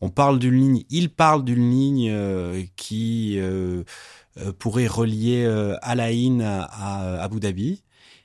On 0.00 0.08
parle 0.08 0.38
d'une 0.38 0.54
ligne, 0.54 0.84
il 0.88 1.10
parle 1.10 1.44
d'une 1.44 1.70
ligne 1.70 2.10
euh, 2.10 2.62
qui 2.76 3.38
euh, 3.38 3.84
euh, 4.38 4.52
pourrait 4.52 4.86
relier 4.86 5.44
euh, 5.44 5.76
Al 5.82 6.00
Ain 6.00 6.40
à, 6.40 7.22
Abu 7.22 7.38
Dhabi 7.40 7.82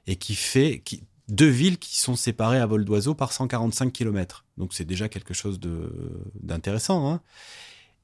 et 0.07 0.15
qui 0.15 0.35
fait 0.35 0.83
deux 1.27 1.49
villes 1.49 1.77
qui 1.77 1.97
sont 1.99 2.15
séparées 2.15 2.59
à 2.59 2.65
vol 2.65 2.85
d'oiseau 2.85 3.13
par 3.13 3.33
145 3.33 3.91
km. 3.91 4.45
Donc 4.57 4.73
c'est 4.73 4.85
déjà 4.85 5.09
quelque 5.09 5.33
chose 5.33 5.59
d'intéressant. 6.39 7.11
Hein. 7.11 7.21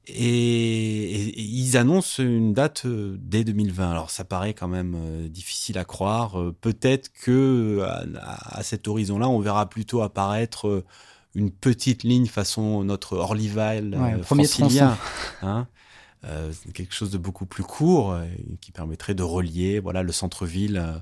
Et, 0.06 1.40
ils 1.40 1.76
annoncent 1.76 2.22
une 2.22 2.52
date 2.52 2.86
dès 2.86 3.44
2020. 3.44 3.90
Alors 3.90 4.10
ça 4.10 4.24
paraît 4.24 4.52
quand 4.52 4.68
même 4.68 5.28
difficile 5.28 5.78
à 5.78 5.84
croire. 5.84 6.36
Peut-être 6.60 7.10
que 7.12 7.86
à, 8.20 8.62
cet 8.64 8.88
horizon-là, 8.88 9.28
on 9.28 9.38
verra 9.38 9.68
plutôt 9.68 10.02
apparaître 10.02 10.84
une 11.34 11.50
petite 11.50 12.02
ligne 12.02 12.26
façon 12.26 12.84
notre 12.84 13.16
Orlyval 13.16 13.94
Ouais, 13.94 14.14
euh, 14.14 14.22
francilien, 14.22 14.96
hein. 15.42 15.66
Euh, 16.24 16.52
quelque 16.72 16.94
chose 16.94 17.10
de 17.10 17.18
beaucoup 17.18 17.46
plus 17.46 17.64
court 17.64 18.12
euh, 18.12 18.24
qui 18.60 18.70
permettrait 18.70 19.14
de 19.14 19.24
relier 19.24 19.80
voilà 19.80 20.04
le 20.04 20.12
centre-ville 20.12 20.76
euh, 20.76 20.98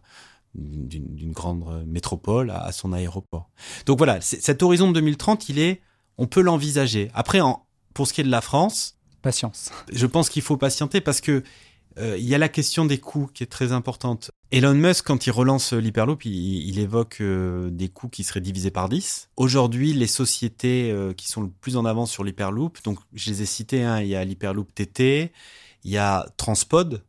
d'une 0.55 1.33
grande 1.33 1.85
métropole 1.87 2.51
à, 2.51 2.63
à 2.65 2.73
son 2.73 2.93
aéroport. 2.93 3.51
Donc 3.87 3.99
voilà, 3.99 4.21
cet 4.21 4.63
horizon 4.63 4.89
de 4.89 4.95
2030, 4.95 5.49
il 5.49 5.59
est, 5.59 5.81
on 6.19 6.27
peut 6.27 6.41
l'envisager. 6.41 7.11
Après, 7.15 7.41
en, 7.41 7.67
pour 7.95 8.07
ce 8.09 8.13
qui 8.13 8.23
est 8.23 8.25
de 8.25 8.31
la 8.31 8.41
France, 8.41 8.97
Patience. 9.23 9.71
je 9.93 10.07
pense 10.07 10.31
qu'il 10.31 10.43
faut 10.43 10.57
patienter 10.57 11.01
parce 11.01 11.21
que 11.21 11.33
euh, 11.33 11.43
il 12.19 12.25
y 12.25 12.35
a 12.35 12.39
la 12.39 12.49
question 12.49 12.85
des 12.85 12.99
coûts 12.99 13.29
qui 13.33 13.43
est 13.43 13.47
très 13.47 13.73
importante. 13.73 14.31
Elon 14.53 14.75
Musk, 14.75 15.07
quand 15.07 15.27
il 15.27 15.31
relance 15.31 15.73
l'Hyperloop, 15.73 16.25
il, 16.25 16.69
il 16.69 16.79
évoque 16.81 17.19
euh, 17.21 17.71
des 17.71 17.89
coûts 17.89 18.09
qui 18.09 18.25
seraient 18.25 18.41
divisés 18.41 18.73
par 18.73 18.89
10. 18.89 19.31
Aujourd'hui, 19.37 19.93
les 19.93 20.09
sociétés 20.09 20.91
euh, 20.91 21.13
qui 21.13 21.29
sont 21.29 21.43
le 21.43 21.51
plus 21.61 21.77
en 21.77 21.85
avance 21.85 22.11
sur 22.11 22.25
l'Hyperloop, 22.25 22.83
donc 22.83 22.99
je 23.15 23.31
les 23.31 23.43
ai 23.43 23.47
citées, 23.47 23.85
hein, 23.85 24.01
il 24.01 24.09
y 24.09 24.17
a 24.17 24.25
l'Hyperloop 24.25 24.75
TT, 24.75 25.31
il 25.85 25.91
y 25.91 25.99
a 25.99 26.27
Transpod, 26.37 27.03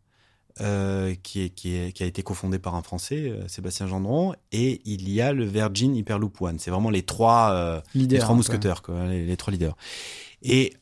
euh, 0.60 1.16
qui, 1.24 1.42
est, 1.44 1.50
qui, 1.50 1.76
est, 1.76 1.94
qui 1.94 2.04
a 2.04 2.06
été 2.06 2.22
cofondé 2.22 2.60
par 2.60 2.76
un 2.76 2.84
Français, 2.84 3.32
euh, 3.32 3.48
Sébastien 3.48 3.88
Gendron, 3.88 4.36
et 4.52 4.82
il 4.86 5.10
y 5.10 5.20
a 5.22 5.34
le 5.34 5.46
Virgin 5.46 5.96
Hyperloop 5.96 6.40
One. 6.42 6.60
C'est 6.60 6.70
vraiment 6.70 6.92
les 6.92 7.02
trois, 7.02 7.52
euh, 7.54 7.82
Leader, 7.96 8.18
les 8.18 8.22
trois 8.22 8.36
mousquetaires, 8.36 8.84
quoi, 8.84 9.08
les, 9.08 9.26
les 9.26 9.38
trois 9.38 9.52
leaders. 9.52 9.76
Et 10.44 10.74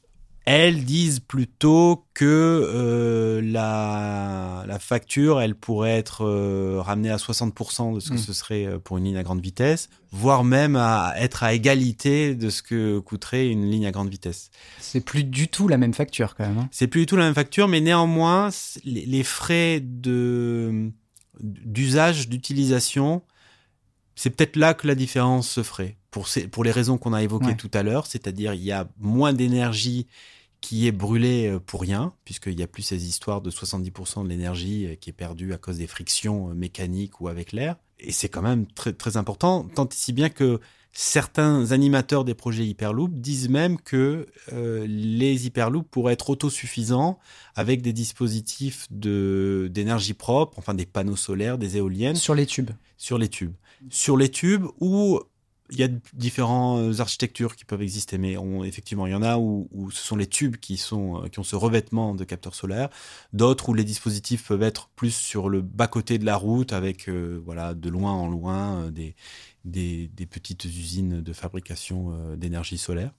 elles 0.52 0.84
disent 0.84 1.20
plutôt 1.20 2.06
que 2.16 2.26
euh, 2.26 3.40
la, 3.44 4.64
la 4.68 4.80
facture, 4.80 5.42
elle 5.42 5.54
pourrait 5.54 5.92
être 5.98 6.26
euh, 6.26 6.82
ramenée 6.82 7.12
à 7.12 7.18
60% 7.18 7.94
de 7.94 8.00
ce 8.00 8.10
que 8.10 8.16
Mm. 8.16 8.18
ce 8.18 8.34
serait 8.34 8.66
euh, 8.66 8.80
pour 8.80 8.98
une 8.98 9.04
ligne 9.04 9.18
à 9.18 9.22
grande 9.22 9.42
vitesse, 9.42 9.90
voire 10.12 10.44
même 10.44 10.76
à 10.76 11.14
être 11.18 11.44
à 11.44 11.54
égalité 11.54 12.34
de 12.34 12.50
ce 12.50 12.64
que 12.64 12.98
coûterait 12.98 13.50
une 13.50 13.70
ligne 13.70 13.86
à 13.86 13.92
grande 13.92 14.10
vitesse. 14.10 14.50
C'est 14.80 15.02
plus 15.02 15.24
du 15.24 15.50
tout 15.50 15.68
la 15.68 15.78
même 15.78 15.94
facture 15.94 16.34
quand 16.36 16.48
même. 16.48 16.58
hein. 16.58 16.70
C'est 16.72 16.88
plus 16.88 17.02
du 17.02 17.06
tout 17.06 17.16
la 17.16 17.26
même 17.26 17.36
facture, 17.36 17.68
mais 17.68 17.80
néanmoins, 17.80 18.50
les, 18.84 19.06
les 19.06 19.24
frais 19.24 19.80
de 19.84 20.90
d'usage, 21.42 22.28
d'utilisation, 22.28 23.22
C'est 24.16 24.32
peut-être 24.32 24.56
là 24.58 24.74
que 24.74 24.86
la 24.88 24.96
différence 24.96 25.48
se 25.50 25.64
ferait, 25.64 25.96
pour, 26.12 26.28
ces, 26.28 26.48
pour 26.48 26.64
les 26.66 26.72
raisons 26.72 26.98
qu'on 26.98 27.14
a 27.14 27.22
évoquées 27.24 27.46
Ouais. 27.52 27.56
tout 27.56 27.72
à 27.74 27.84
l'heure, 27.84 28.06
c'est-à-dire 28.08 28.54
il 28.54 28.64
y 28.64 28.72
a 28.74 28.88
moins 29.00 29.32
d'énergie 29.32 30.08
qui 30.62 30.88
est 30.88 30.92
brûlée 30.92 31.48
euh, 31.48 31.60
pour 31.60 31.82
rien, 31.82 32.14
puisqu'il 32.26 32.56
n'y 32.56 32.64
a 32.64 32.68
plus 32.68 32.84
ces 32.84 33.08
histoires 33.08 33.42
de 33.42 33.50
70% 33.52 34.24
de 34.24 34.30
l'énergie 34.30 34.86
euh, 34.88 34.96
qui 34.96 35.10
est 35.10 35.14
perdue 35.14 35.54
à 35.54 35.58
cause 35.58 35.78
des 35.78 35.88
frictions 35.88 36.50
euh, 36.50 36.54
mécaniques 36.54 37.22
ou 37.22 37.28
avec 37.28 37.52
l'air. 37.52 37.76
Et 38.00 38.12
c'est 38.12 38.30
quand 38.30 38.42
même 38.42 38.66
très, 38.68 38.94
très 38.94 39.18
important, 39.18 39.64
tant 39.76 39.86
et 39.86 39.90
si 39.94 40.14
bien 40.14 40.30
que 40.30 40.60
certains 40.92 41.72
animateurs 41.72 42.26
des 42.26 42.34
projets 42.34 42.66
Hyperloop 42.66 43.12
disent 43.14 43.50
même 43.50 43.80
que 43.80 44.28
euh, 44.54 44.86
les 44.88 45.46
Hyperloop 45.46 45.88
pourraient 45.90 46.14
être 46.14 46.30
autosuffisants 46.30 47.20
avec 47.56 47.82
des 47.82 47.94
dispositifs 47.94 48.88
de- 48.90 49.70
d'énergie 49.72 50.14
propre, 50.14 50.58
enfin 50.58 50.74
des 50.74 50.86
panneaux 50.86 51.16
solaires, 51.16 51.58
des 51.58 51.78
éoliennes. 51.78 52.16
Sur 52.16 52.36
les 52.36 52.46
tubes. 52.46 52.72
Sur 52.98 53.18
les 53.18 53.30
tubes. 53.30 53.54
Sur 53.90 54.18
les 54.18 54.30
tubes 54.30 54.66
où 54.80 55.20
il 55.72 55.80
y 55.80 55.84
a 55.84 55.88
différentes 56.14 57.00
architectures 57.00 57.56
qui 57.56 57.66
peuvent 57.66 57.82
exister, 57.82 58.18
mais 58.18 58.36
effectivement, 58.66 59.08
il 59.08 59.12
y 59.12 59.16
en 59.16 59.22
a 59.24 59.38
où, 59.38 59.68
ce 59.92 60.04
sont 60.04 60.16
les 60.16 60.28
tubes 60.28 60.58
qui, 60.58 60.82
euh, 60.92 60.96
ont 60.96 61.44
ce 61.44 61.56
revêtement 61.56 62.16
de 62.16 62.24
capteurs 62.24 62.56
solaires, 62.56 62.90
d'autres 63.34 63.70
où 63.70 63.74
les 63.74 63.84
dispositifs 63.84 64.48
peuvent 64.48 64.64
être 64.64 64.90
plus 64.96 65.14
sur 65.16 65.50
le 65.50 65.62
bas-côté 65.62 66.18
de 66.18 66.26
la 66.26 66.36
route, 66.38 66.74
avec 66.74 67.08
euh, 67.10 67.42
voilà, 67.46 67.74
de 67.74 67.90
loin 67.90 68.12
en 68.12 68.28
loin 68.28 68.86
euh, 68.86 68.92
des, 68.92 69.16
petites 70.30 70.66
usines 70.66 71.22
de 71.22 71.34
fabrication 71.34 72.12
euh, 72.14 72.36
d'énergie 72.36 72.78
solaire. 72.78 73.12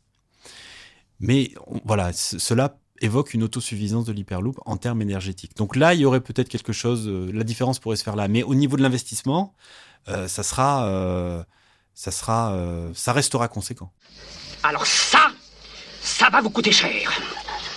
Mais 1.21 1.53
voilà, 1.85 2.13
ce- 2.13 2.39
cela 2.39 2.79
évoque 3.01 3.35
une 3.35 3.43
autosuffisance 3.43 4.05
de 4.05 4.13
l'hyperloop 4.13 4.61
en 4.67 4.77
termes 4.77 5.03
énergétiques. 5.03 5.57
Donc 5.57 5.77
là, 5.77 5.95
il 5.95 6.01
y 6.01 6.05
aurait 6.05 6.21
peut-être 6.21 6.49
quelque 6.49 6.73
chose, 6.73 7.09
euh, 7.09 7.31
la 7.33 7.45
différence 7.45 7.79
pourrait 7.79 7.97
se 7.97 8.05
faire 8.05 8.17
là. 8.17 8.29
Mais 8.29 8.43
au 8.43 8.55
niveau 8.55 8.77
de 8.77 8.83
l'investissement, 8.83 9.55
euh, 10.09 10.29
ça 10.29 10.43
sera, 10.43 10.87
euh, 10.89 11.45
ça 12.01 12.11
sera, 12.11 12.55
euh, 12.55 12.91
ça 12.95 13.13
restera 13.13 13.47
conséquent. 13.47 13.93
Alors 14.63 14.87
ça, 14.87 15.33
ça 16.01 16.31
va 16.31 16.41
vous 16.41 16.49
coûter 16.49 16.73
cher. 16.73 17.13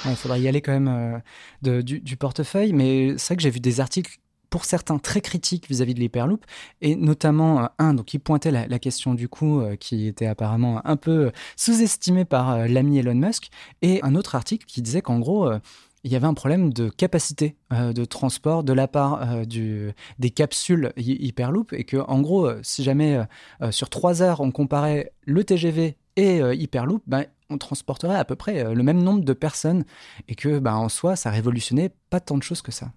Il 0.06 0.16
faudra 0.16 0.38
y 0.38 0.48
aller 0.48 0.62
quand 0.62 0.72
même 0.72 0.88
euh, 0.88 1.20
de- 1.62 1.82
du, 1.82 2.00
du 2.00 2.16
portefeuille, 2.16 2.72
mais 2.72 3.18
c'est 3.18 3.28
vrai 3.28 3.36
que 3.36 3.42
j'ai 3.42 3.50
vu 3.50 3.60
des 3.60 3.82
articles 3.82 4.20
pour 4.50 4.64
certains 4.64 4.98
très 4.98 5.20
critiques 5.20 5.68
vis-à-vis 5.68 5.94
de 5.94 6.00
l'Hyperloop, 6.00 6.46
et 6.80 6.96
notamment 6.96 7.64
euh, 7.64 7.68
un 7.80 7.96
donc, 7.96 8.06
qui 8.06 8.18
pointait 8.18 8.52
la, 8.52 8.66
la 8.66 8.80
question 8.80 9.14
du 9.14 9.28
coût, 9.28 9.60
euh, 9.60 9.76
qui 9.76 10.08
était 10.08 10.28
apparemment 10.28 10.82
un 10.88 10.96
peu 10.96 11.34
sous-estimé 11.58 12.24
par 12.24 12.52
euh, 12.52 12.68
l'ami 12.68 13.00
Elon 13.00 13.16
Musk, 13.16 13.50
et 13.82 14.02
un 14.04 14.16
autre 14.16 14.36
article 14.36 14.66
qui 14.66 14.82
disait 14.82 15.02
qu'en 15.02 15.20
gros, 15.20 15.50
euh, 15.52 15.60
il 16.04 16.12
y 16.12 16.16
avait 16.16 16.28
un 16.28 16.34
problème 16.34 16.74
de 16.74 16.90
capacité 16.90 17.56
euh, 17.72 17.94
de 17.94 18.06
transport 18.06 18.64
de 18.64 18.74
la 18.74 18.88
part 18.88 19.32
euh, 19.32 19.46
du, 19.46 19.92
des 20.20 20.30
capsules 20.30 20.92
Hy- 20.98 21.18
Hyperloop, 21.28 21.74
et 21.74 21.84
que 21.84 21.98
en 21.98 22.22
gros, 22.22 22.46
euh, 22.46 22.60
si 22.64 22.84
jamais 22.84 23.20
sur 23.72 23.90
trois 23.90 24.22
heures 24.22 24.42
on 24.42 24.52
comparait 24.52 25.14
le 25.26 25.44
TGV 25.44 25.98
et 26.16 26.40
Hyperloop, 26.40 27.04
ben, 27.08 27.26
on 27.50 27.58
transporterait 27.58 28.16
à 28.16 28.26
peu 28.26 28.36
près 28.36 28.74
le 28.74 28.84
même 28.84 29.02
nombre 29.02 29.24
de 29.24 29.34
personnes, 29.34 29.86
et 30.28 30.36
que 30.36 30.60
ben, 30.60 30.76
en 30.76 30.90
soi, 30.90 31.16
ça 31.16 31.32
révolutionnait 31.32 31.92
pas 32.10 32.20
tant 32.20 32.38
de 32.38 32.44
choses 32.44 32.62
que 32.62 32.72
ça. 32.72 32.92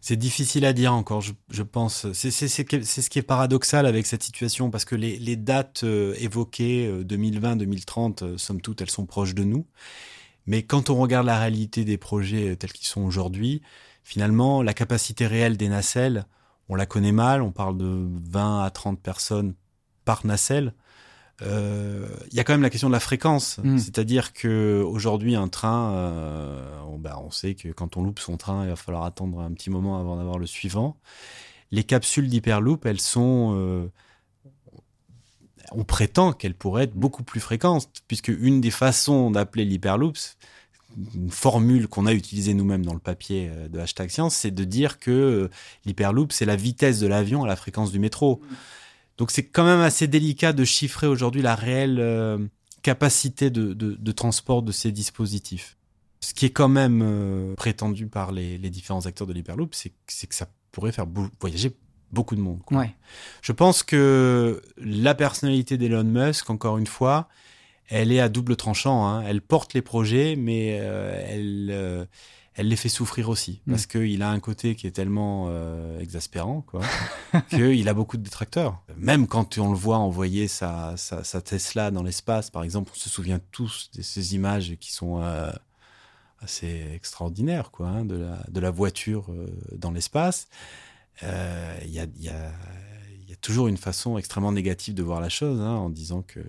C'est 0.00 0.16
difficile 0.16 0.64
à 0.64 0.72
dire 0.72 0.92
encore, 0.92 1.20
je, 1.20 1.62
pense. 1.62 2.10
C'est 2.12 2.30
ce 2.30 3.10
qui 3.10 3.18
est 3.18 3.22
paradoxal 3.22 3.86
avec 3.86 4.06
cette 4.06 4.22
situation, 4.22 4.70
parce 4.70 4.84
que 4.84 4.94
les, 4.94 5.18
les 5.18 5.36
dates 5.36 5.84
évoquées, 6.18 6.86
euh, 6.86 7.04
2020-2030, 7.04 8.24
euh, 8.24 8.38
somme 8.38 8.60
toute, 8.60 8.80
elles 8.80 8.90
sont 8.90 9.06
proches 9.06 9.34
de 9.34 9.44
nous. 9.44 9.66
Mais 10.46 10.62
quand 10.62 10.90
on 10.90 10.96
regarde 10.96 11.26
la 11.26 11.38
réalité 11.38 11.84
des 11.84 11.98
projets 11.98 12.50
euh, 12.50 12.56
tels 12.56 12.72
qu'ils 12.72 12.86
sont 12.86 13.02
aujourd'hui, 13.02 13.62
finalement, 14.02 14.62
la 14.62 14.74
capacité 14.74 15.26
réelle 15.26 15.56
des 15.56 15.68
nacelles, 15.68 16.26
on 16.68 16.74
la 16.74 16.86
connaît 16.86 17.12
mal, 17.12 17.42
on 17.42 17.52
parle 17.52 17.76
de 17.76 18.08
20 18.30 18.62
à 18.62 18.70
30 18.70 19.00
personnes 19.00 19.54
par 20.04 20.26
nacelle. 20.26 20.74
Euh, 21.42 22.06
Il 22.30 22.36
y 22.36 22.40
a 22.40 22.44
quand 22.44 22.52
même 22.52 22.62
la 22.62 22.70
question 22.70 22.88
de 22.88 22.92
la 22.92 23.00
fréquence, 23.00 23.58
Mm. 23.62 23.78
c'est-à-dire 23.78 24.32
que 24.32 24.82
aujourd'hui 24.86 25.34
un 25.34 25.48
train, 25.48 25.92
euh, 25.92 26.80
on, 26.86 26.98
bah, 26.98 27.18
on 27.24 27.30
sait 27.30 27.54
que 27.54 27.68
quand 27.68 27.96
on 27.96 28.02
loupe 28.02 28.18
son 28.20 28.36
train, 28.36 28.64
il 28.64 28.68
va 28.68 28.76
falloir 28.76 29.04
attendre 29.04 29.40
un 29.40 29.52
petit 29.52 29.70
moment 29.70 29.98
avant 29.98 30.16
d'avoir 30.16 30.38
le 30.38 30.46
suivant. 30.46 30.96
Les 31.70 31.84
capsules 31.84 32.28
d'hyperloop, 32.28 32.84
elles 32.86 33.00
sont, 33.00 33.54
euh, 33.56 33.90
on 35.74 35.84
prétend 35.84 36.32
qu'elles 36.32 36.54
pourraient 36.54 36.84
être 36.84 36.94
beaucoup 36.94 37.22
plus 37.22 37.40
fréquentes, 37.40 37.88
puisque 38.08 38.28
une 38.28 38.60
des 38.60 38.70
façons 38.70 39.30
d'appeler 39.30 39.64
l'hyperloop, 39.64 40.16
une 41.14 41.30
formule 41.30 41.88
qu'on 41.88 42.06
a 42.06 42.12
utilisée 42.12 42.54
nous-mêmes 42.54 42.84
dans 42.84 42.94
le 42.94 43.00
papier 43.00 43.50
euh, 43.50 43.68
de 43.68 43.78
hashtag 43.78 44.10
science, 44.10 44.34
c'est 44.34 44.50
de 44.50 44.64
dire 44.64 44.98
que 44.98 45.10
euh, 45.10 45.50
l'hyperloop, 45.84 46.32
c'est 46.32 46.44
la 46.44 46.56
vitesse 46.56 47.00
de 47.00 47.06
l'avion 47.06 47.44
à 47.44 47.46
la 47.46 47.56
fréquence 47.56 47.92
du 47.92 47.98
métro. 47.98 48.40
Donc 49.18 49.30
c'est 49.30 49.44
quand 49.44 49.64
même 49.64 49.80
assez 49.80 50.06
délicat 50.06 50.52
de 50.52 50.64
chiffrer 50.64 51.06
aujourd'hui 51.06 51.42
la 51.42 51.54
réelle 51.54 51.98
euh, 52.00 52.38
capacité 52.82 53.50
de, 53.50 54.12
transport 54.12 54.62
de 54.62 54.72
ces 54.72 54.90
dispositifs. 54.90 55.76
Ce 56.20 56.34
qui 56.34 56.46
est 56.46 56.50
quand 56.50 56.68
même 56.68 57.54
prétendu 57.56 58.06
par 58.06 58.32
les, 58.32 58.58
les 58.58 58.70
différents 58.70 59.06
acteurs 59.06 59.26
de 59.26 59.32
l'hyperloop, 59.32 59.74
c'est 59.74 59.90
que- 59.90 60.34
ça 60.34 60.48
pourrait 60.72 60.92
faire 60.92 61.06
voyager 61.40 61.72
beaucoup 62.12 62.36
de 62.36 62.40
monde. 62.40 62.60
quoi. 62.64 62.78
Ouais. 62.78 62.94
Je 63.40 63.52
pense 63.52 63.82
que 63.82 64.62
la 64.76 65.14
personnalité 65.14 65.78
d'Elon 65.78 66.04
Musk, 66.04 66.50
encore 66.50 66.78
une 66.78 66.86
fois, 66.86 67.28
elle 67.88 68.12
est 68.12 68.20
à 68.20 68.28
double 68.28 68.56
tranchant. 68.56 69.06
hein. 69.06 69.22
Elle 69.26 69.42
porte 69.42 69.74
les 69.74 69.82
projets, 69.82 70.36
mais 70.36 70.78
euh, 70.80 71.26
elle, 71.28 71.68
euh, 71.70 72.04
elle 72.54 72.68
les 72.68 72.76
fait 72.76 72.88
souffrir 72.88 73.28
aussi. 73.28 73.60
Mm. 73.66 73.70
Parce 73.70 73.86
qu'il 73.86 74.22
a 74.22 74.30
un 74.30 74.40
côté 74.40 74.74
qui 74.76 74.86
est 74.86 74.92
tellement 74.92 75.46
euh, 75.48 75.98
exaspérant, 76.00 76.62
quoi, 76.62 76.80
qu'il 77.50 77.88
a 77.88 77.94
beaucoup 77.94 78.16
de 78.16 78.22
détracteurs. 78.22 78.80
Même 78.96 79.26
quand 79.26 79.58
on 79.58 79.70
le 79.70 79.76
voit 79.76 79.98
envoyer 79.98 80.48
sa, 80.48 80.96
sa, 80.96 81.24
sa 81.24 81.40
Tesla 81.40 81.90
dans 81.90 82.02
l'espace, 82.02 82.50
par 82.50 82.62
exemple, 82.62 82.92
on 82.94 82.98
se 82.98 83.10
souvient 83.10 83.40
tous 83.50 83.90
de 83.94 84.02
ces 84.02 84.34
images 84.34 84.76
qui 84.80 84.92
sont 84.92 85.22
assez 86.40 86.86
extraordinaires, 86.94 87.70
quoi, 87.70 87.88
hein, 87.88 88.04
de, 88.04 88.16
la, 88.16 88.38
de 88.48 88.60
la 88.60 88.70
voiture 88.70 89.26
dans 89.76 89.90
l'espace. 89.90 90.48
Euh, 91.22 91.76
Il 91.84 91.90
y, 91.92 92.00
a, 92.00 92.06
il 92.16 92.22
y, 92.24 92.28
a, 92.28 92.50
il 93.22 93.28
y 93.30 93.32
a 93.32 93.36
toujours 93.36 93.68
une 93.68 93.76
façon 93.76 94.18
extrêmement 94.18 94.52
négative 94.52 94.94
de 94.94 95.02
voir 95.02 95.20
la 95.20 95.28
chose, 95.28 95.60
hein, 95.60 95.74
en 95.74 95.90
disant 95.90 96.22
que 96.22 96.40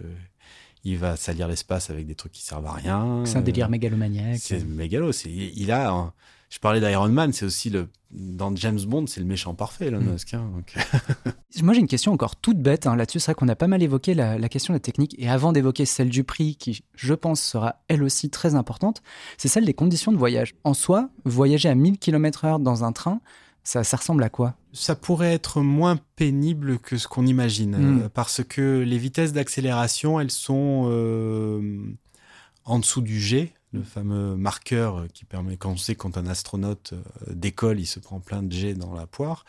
il 0.85 0.97
va 0.97 1.15
salir 1.15 1.47
l'espace 1.47 1.89
avec 1.89 2.05
des 2.07 2.15
trucs 2.15 2.33
qui 2.33 2.43
servent 2.43 2.65
à 2.65 2.73
rien. 2.73 3.23
C'est 3.25 3.37
un 3.37 3.41
délire 3.41 3.67
Euh, 3.67 3.69
mégalomaniaque. 3.69 4.39
C'est 4.41 4.63
mégalo. 4.65 5.11
Il 5.25 5.71
a. 5.71 5.91
un- 5.91 6.13
je 6.49 6.59
parlais 6.59 6.79
d'Iron 6.81 7.07
Man, 7.09 7.31
c'est 7.33 7.45
aussi 7.45 7.69
le. 7.69 7.87
Dans 8.11 8.55
James 8.55 8.79
Bond, 8.85 9.07
c'est 9.07 9.21
le 9.21 9.25
méchant 9.25 9.55
parfait, 9.55 9.87
Elon 9.87 10.01
Mm. 10.01 10.11
Musk. 10.11 10.33
hein, 10.35 10.51
donc. 10.53 10.75
Moi, 11.63 11.73
j'ai 11.73 11.79
une 11.79 11.87
question 11.87 12.11
encore 12.11 12.35
toute 12.35 12.59
bête 12.61 12.85
hein, 12.85 12.95
là-dessus. 12.95 13.19
C'est 13.19 13.31
vrai 13.31 13.35
qu'on 13.35 13.47
a 13.47 13.55
pas 13.55 13.67
mal 13.67 13.81
évoqué 13.81 14.13
la, 14.13 14.37
la 14.37 14.49
question 14.49 14.73
de 14.73 14.75
la 14.75 14.79
technique. 14.81 15.15
Et 15.17 15.27
avant 15.29 15.51
d'évoquer 15.53 15.85
celle 15.85 16.09
du 16.09 16.23
prix, 16.23 16.55
qui, 16.57 16.83
je 16.95 17.13
pense, 17.15 17.41
sera 17.41 17.77
elle 17.87 18.03
aussi 18.03 18.29
très 18.29 18.53
importante, 18.53 19.01
c'est 19.37 19.47
celle 19.47 19.65
des 19.65 19.73
conditions 19.73 20.11
de 20.11 20.17
voyage. 20.17 20.53
En 20.63 20.73
soi, 20.75 21.09
voyager 21.25 21.69
à 21.69 21.75
1000 21.75 21.97
km/h 21.97 22.61
dans 22.61 22.83
un 22.83 22.91
train, 22.91 23.19
ça, 23.63 23.83
ça 23.83 23.97
ressemble 23.97 24.23
à 24.23 24.29
quoi? 24.29 24.55
Ça 24.73 24.95
pourrait 24.95 25.33
être 25.33 25.61
moins 25.61 25.97
pénible 26.15 26.79
que 26.79 26.97
ce 26.97 27.07
qu'on 27.07 27.25
imagine, 27.25 27.77
Mm. 27.77 28.01
euh, 28.03 28.09
parce 28.09 28.43
que 28.43 28.79
les 28.81 28.97
vitesses 28.97 29.33
d'accélération, 29.33 30.19
elles 30.19 30.31
sont 30.31 30.87
euh, 30.87 31.79
en 32.65 32.79
dessous 32.79 33.01
du 33.01 33.19
G, 33.19 33.53
le 33.71 33.81
fameux 33.83 34.35
marqueur 34.35 35.05
qui 35.13 35.25
permet, 35.25 35.57
quand 35.57 35.71
on 35.71 35.77
sait 35.77 35.95
quand 35.95 36.17
un 36.17 36.27
astronaute 36.27 36.93
euh, 36.93 37.33
décolle, 37.33 37.79
il 37.79 37.87
se 37.87 37.99
prend 37.99 38.19
plein 38.19 38.43
de 38.43 38.51
G 38.51 38.73
dans 38.75 38.93
la 38.93 39.07
poire. 39.07 39.45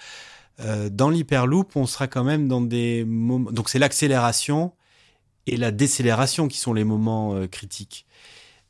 Euh, 0.61 0.89
dans 0.89 1.11
l'hyperloop, 1.11 1.75
on 1.77 1.87
sera 1.87 2.07
quand 2.07 2.25
même 2.25 2.47
dans 2.49 2.61
des 2.61 3.05
moments. 3.05 3.51
Donc 3.51 3.69
c'est 3.69 3.79
l'accélération 3.81 4.73
et 5.47 5.57
la 5.57 5.73
décélération 5.73 6.49
qui 6.49 6.59
sont 6.59 6.73
les 6.73 6.85
moments 6.85 7.35
euh, 7.35 7.47
critiques. 7.49 8.07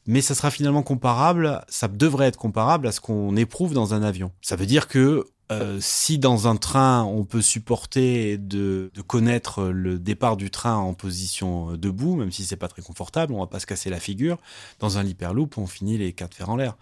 Mais 0.06 0.20
ça 0.20 0.34
sera 0.34 0.50
finalement 0.50 0.82
comparable, 0.82 1.62
ça 1.68 1.88
devrait 1.88 2.26
être 2.26 2.36
comparable 2.38 2.86
à 2.86 2.92
ce 2.92 3.00
qu'on 3.00 3.36
éprouve 3.36 3.72
dans 3.74 3.94
un 3.94 4.02
avion. 4.02 4.32
Ça 4.42 4.56
veut 4.56 4.66
dire 4.66 4.88
que 4.88 5.26
euh, 5.52 5.78
si 5.80 6.18
dans 6.18 6.48
un 6.48 6.56
train 6.56 7.04
on 7.04 7.24
peut 7.24 7.42
supporter 7.42 8.38
de, 8.38 8.90
de 8.94 9.02
connaître 9.02 9.64
le 9.64 9.98
départ 9.98 10.36
du 10.36 10.50
train 10.50 10.76
en 10.76 10.94
position 10.94 11.72
euh, 11.72 11.76
debout, 11.76 12.16
même 12.16 12.32
si 12.32 12.44
c'est 12.44 12.56
pas 12.56 12.68
très 12.68 12.82
confortable, 12.82 13.34
on 13.34 13.40
va 13.40 13.46
pas 13.46 13.60
se 13.60 13.66
casser 13.66 13.90
la 13.90 14.00
figure. 14.00 14.38
Dans 14.80 14.98
un 14.98 15.04
hyperloop, 15.04 15.58
on 15.58 15.66
finit 15.66 15.98
les 15.98 16.12
quatre 16.12 16.34
fers 16.34 16.48
en 16.48 16.56
l'air. 16.56 16.76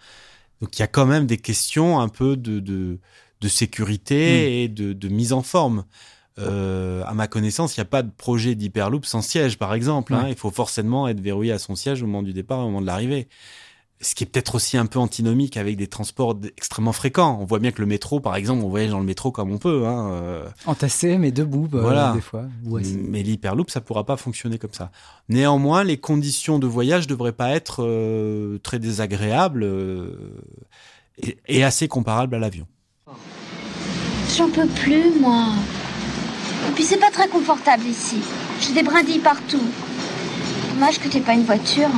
Donc 0.61 0.77
il 0.77 0.81
y 0.81 0.83
a 0.83 0.87
quand 0.87 1.05
même 1.05 1.25
des 1.25 1.37
questions 1.37 1.99
un 1.99 2.07
peu 2.07 2.37
de, 2.37 2.59
de, 2.59 2.99
de 3.41 3.47
sécurité 3.49 4.63
et 4.63 4.69
de, 4.69 4.93
de 4.93 5.07
mise 5.09 5.33
en 5.33 5.41
forme. 5.41 5.83
Euh, 6.39 7.03
à 7.05 7.13
ma 7.13 7.27
connaissance, 7.27 7.77
il 7.77 7.79
n'y 7.79 7.83
a 7.83 7.85
pas 7.85 8.01
de 8.01 8.09
projet 8.09 8.55
d'hyperloop 8.55 9.05
sans 9.05 9.21
siège, 9.21 9.59
par 9.59 9.73
exemple. 9.75 10.13
hein. 10.15 10.25
Il 10.29 10.35
faut 10.35 10.49
forcément 10.49 11.07
être 11.07 11.19
verrouillé 11.19 11.51
à 11.51 11.59
son 11.59 11.75
siège 11.75 12.01
au 12.01 12.07
moment 12.07 12.23
du 12.23 12.33
départ, 12.33 12.59
au 12.59 12.63
moment 12.63 12.81
de 12.81 12.87
l'arrivée. 12.87 13.27
Ce 14.01 14.15
qui 14.15 14.25
est 14.25 14.27
peut-être 14.27 14.55
aussi 14.55 14.75
un 14.77 14.85
peu 14.85 14.99
antinomique 14.99 15.55
avec 15.55 15.77
des 15.77 15.87
transports 15.87 16.37
extrêmement 16.57 16.91
fréquents. 16.91 17.37
On 17.39 17.45
voit 17.45 17.59
bien 17.59 17.71
que 17.71 17.79
le 17.79 17.87
métro, 17.87 18.19
par 18.19 18.35
exemple, 18.35 18.61
on 18.65 18.67
voyage 18.67 18.89
dans 18.91 18.99
le 18.99 19.05
métro 19.05 19.31
comme 19.31 19.49
on 19.53 19.57
peut. 19.57 19.85
Hein, 19.87 20.09
euh, 20.11 20.45
Entassé, 20.65 21.17
mais 21.17 21.31
debout, 21.31 21.69
bah, 21.71 21.79
Voilà. 21.81 22.11
des 22.13 22.19
fois. 22.19 22.43
ou 22.65 22.75
assis. 22.75 22.97
mais 22.97 23.23
l'hyperloop, 23.23 23.69
ça 23.69 23.79
pourra 23.79 24.05
pas 24.05 24.17
fonctionner 24.17 24.57
comme 24.57 24.73
ça. 24.73 24.91
Néanmoins, 25.29 25.85
les 25.85 25.95
conditions 25.97 26.59
de 26.59 26.67
voyage 26.67 27.07
devraient 27.07 27.31
pas 27.31 27.51
être 27.51 27.77
euh, 27.83 28.57
très 28.61 28.77
désagréables 28.77 29.63
euh, 29.63 30.35
et, 31.21 31.37
et 31.47 31.63
assez 31.63 31.87
comparables 31.87 32.35
à 32.35 32.39
l'avion. 32.39 32.67
J'en 34.35 34.49
peux 34.49 34.67
plus, 34.67 35.17
moi. 35.21 35.45
puis 36.75 36.83
c'est 36.83 36.97
pas 36.99 37.11
très 37.11 37.29
confortable 37.29 37.85
ici. 37.85 38.17
J'ai 38.59 38.73
des 38.73 38.83
brindilles 38.83 39.19
partout. 39.19 39.61
Dommage 40.73 40.99
que 40.99 41.07
t'aies 41.07 41.21
pas 41.21 41.33
une 41.35 41.43
voiture. 41.45 41.89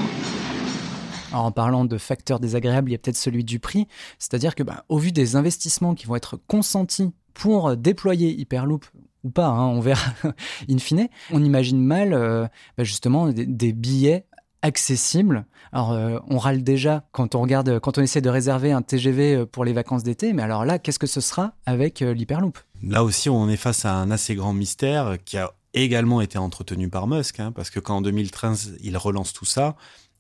Alors, 1.35 1.47
en 1.47 1.51
parlant 1.51 1.83
de 1.83 1.97
facteurs 1.97 2.39
désagréables, 2.39 2.89
il 2.89 2.93
y 2.93 2.95
a 2.95 2.97
peut-être 2.97 3.17
celui 3.17 3.43
du 3.43 3.59
prix. 3.59 3.89
C'est-à-dire 4.19 4.55
que, 4.55 4.63
bah, 4.63 4.85
au 4.87 4.97
vu 4.97 5.11
des 5.11 5.35
investissements 5.35 5.93
qui 5.93 6.05
vont 6.05 6.15
être 6.15 6.39
consentis 6.47 7.11
pour 7.33 7.75
déployer 7.75 8.33
Hyperloop 8.39 8.85
ou 9.25 9.31
pas, 9.31 9.47
hein, 9.47 9.67
on 9.67 9.81
verra 9.81 10.13
in 10.69 10.77
fine, 10.77 11.09
on 11.33 11.43
imagine 11.43 11.83
mal 11.83 12.13
euh, 12.13 12.47
bah, 12.77 12.85
justement 12.85 13.27
des, 13.27 13.73
billets 13.73 14.27
accessibles. 14.61 15.45
Alors 15.73 15.91
euh, 15.91 16.19
on 16.29 16.37
râle 16.37 16.63
déjà 16.63 17.03
quand 17.11 17.35
on 17.35 17.41
regarde, 17.41 17.79
quand 17.79 17.97
on 17.97 18.01
essaie 18.01 18.21
de 18.21 18.29
réserver 18.29 18.71
un 18.71 18.81
TGV 18.81 19.35
euh, 19.35 19.45
pour 19.45 19.65
les 19.65 19.73
vacances 19.73 20.03
d'été, 20.03 20.31
mais 20.31 20.41
alors 20.41 20.63
là, 20.63 20.79
qu'est-ce 20.79 20.99
que 20.99 21.05
ce 21.05 21.19
sera 21.19 21.51
avec 21.65 21.99
l'Hyperloop? 21.99 22.57
Là 22.81 23.03
aussi, 23.03 23.29
on 23.29 23.49
est 23.49 23.57
face 23.57 23.83
à 23.83 23.93
un 23.93 24.09
assez 24.09 24.35
grand 24.35 24.53
mystère 24.53 25.17
qui 25.25 25.37
a 25.37 25.51
également 25.73 26.21
été 26.21 26.37
entretenu 26.37 26.87
par 26.89 27.07
Musk, 27.07 27.41
hein, 27.41 27.51
parce 27.51 27.69
que 27.69 27.81
quand 27.81 27.97
en 27.97 28.01
2013 28.01 28.77
il 28.81 28.95
relance 28.95 29.33
tout 29.33 29.43
ça, 29.43 29.75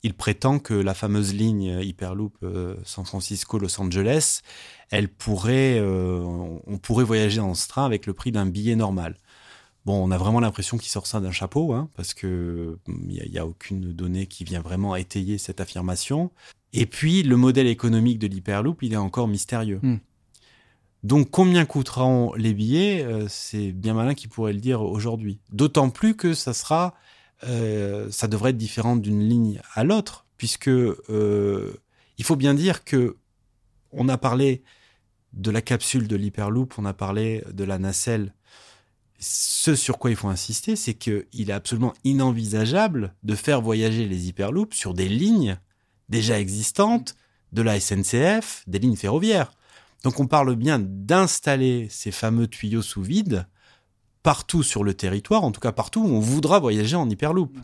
il 0.05 0.13
prétend 0.13 0.59
que 0.59 0.73
la 0.73 0.93
fameuse 0.93 1.33
ligne 1.33 1.79
Hyperloop 1.81 2.37
San 2.83 3.05
Francisco-Los 3.05 3.81
Angeles, 3.81 4.41
elle 4.91 5.09
pourrait, 5.09 5.79
euh, 5.79 6.19
on 6.67 6.77
pourrait 6.77 7.03
voyager 7.03 7.37
dans 7.37 7.53
ce 7.53 7.67
train 7.67 7.85
avec 7.85 8.05
le 8.05 8.13
prix 8.13 8.31
d'un 8.31 8.45
billet 8.45 8.75
normal. 8.75 9.17
Bon, 9.85 10.03
on 10.03 10.11
a 10.11 10.17
vraiment 10.17 10.39
l'impression 10.39 10.77
qu'il 10.77 10.89
sort 10.89 11.05
ça 11.05 11.19
d'un 11.19 11.31
chapeau, 11.31 11.73
hein, 11.73 11.89
parce 11.95 12.13
que 12.13 12.77
il 12.87 13.29
n'y 13.31 13.37
a, 13.37 13.41
a, 13.41 13.45
aucune 13.45 13.93
donnée 13.93 14.25
qui 14.25 14.43
vient 14.43 14.61
vraiment 14.61 14.95
étayer 14.95 15.37
cette 15.37 15.61
affirmation. 15.61 16.31
Et 16.73 16.87
puis, 16.87 17.21
le 17.21 17.37
modèle 17.37 17.67
économique 17.67 18.17
de 18.17 18.27
l'Hyperloop, 18.27 18.81
il 18.81 18.93
est 18.93 18.97
encore 18.97 19.27
mystérieux. 19.27 19.79
Hmm. 19.83 19.97
Donc, 21.03 21.29
combien 21.29 21.65
coûteront 21.65 22.33
les 22.33 22.55
billets? 22.55 23.03
Euh, 23.03 23.27
C'est 23.29 23.71
bien 23.71 23.93
malin 23.93 24.15
qui 24.15 24.27
pourrait 24.27 24.53
le 24.53 24.59
dire 24.59 24.81
aujourd'hui. 24.81 25.39
D'autant 25.51 25.91
plus 25.91 26.15
que 26.15 26.33
ça 26.33 26.53
sera, 26.53 26.95
euh, 27.43 28.09
ça 28.11 28.27
devrait 28.27 28.51
être 28.51 28.57
différent 28.57 28.95
d'une 28.95 29.27
ligne 29.27 29.61
à 29.73 29.83
l'autre, 29.83 30.25
puisque 30.37 30.69
euh, 30.69 31.73
il 32.17 32.25
faut 32.25 32.35
bien 32.35 32.53
dire 32.53 32.83
que 32.83 33.17
on 33.91 34.09
a 34.09 34.17
parlé 34.17 34.63
de 35.33 35.51
la 35.51 35.61
capsule 35.61 36.07
de 36.07 36.15
l'Hyperloop, 36.15 36.77
on 36.77 36.85
a 36.85 36.93
parlé 36.93 37.43
de 37.51 37.63
la 37.63 37.77
nacelle. 37.77 38.33
Ce 39.19 39.75
sur 39.75 39.97
quoi 39.97 40.09
il 40.09 40.15
faut 40.15 40.27
insister, 40.27 40.75
c'est 40.75 40.93
qu'il 40.93 41.49
est 41.49 41.53
absolument 41.53 41.93
inenvisageable 42.03 43.13
de 43.23 43.35
faire 43.35 43.61
voyager 43.61 44.07
les 44.07 44.27
Hyperloops 44.27 44.75
sur 44.75 44.93
des 44.93 45.07
lignes 45.07 45.57
déjà 46.09 46.39
existantes 46.39 47.15
de 47.51 47.61
la 47.61 47.79
SNCF, 47.79 48.63
des 48.67 48.79
lignes 48.79 48.97
ferroviaires. 48.97 49.51
Donc 50.03 50.19
on 50.19 50.27
parle 50.27 50.55
bien 50.55 50.79
d'installer 50.79 51.87
ces 51.89 52.11
fameux 52.11 52.47
tuyaux 52.47 52.81
sous 52.81 53.01
vide 53.01 53.47
partout 54.25 54.63
sur 54.63 54.83
le 54.83 54.95
territoire, 54.95 55.43
en 55.43 55.51
tout 55.51 55.61
cas 55.61 55.71
partout 55.71 56.01
où 56.01 56.07
on 56.07 56.19
voudra 56.19 56.57
voyager 56.57 56.95
en 56.95 57.07
Hyperloop. 57.07 57.55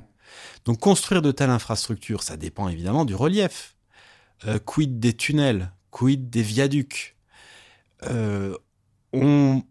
Donc 0.63 0.79
construire 0.79 1.23
de 1.23 1.31
telles 1.31 1.49
infrastructures, 1.49 2.21
ça 2.21 2.37
dépend 2.37 2.69
évidemment 2.69 3.03
du 3.03 3.15
relief. 3.15 3.75
Euh, 4.45 4.59
quid 4.59 4.99
des 4.99 5.13
tunnels? 5.13 5.71
Quid 5.89 6.29
des 6.29 6.43
viaducs? 6.43 7.15
Euh, 8.03 8.55
on, 9.11 9.63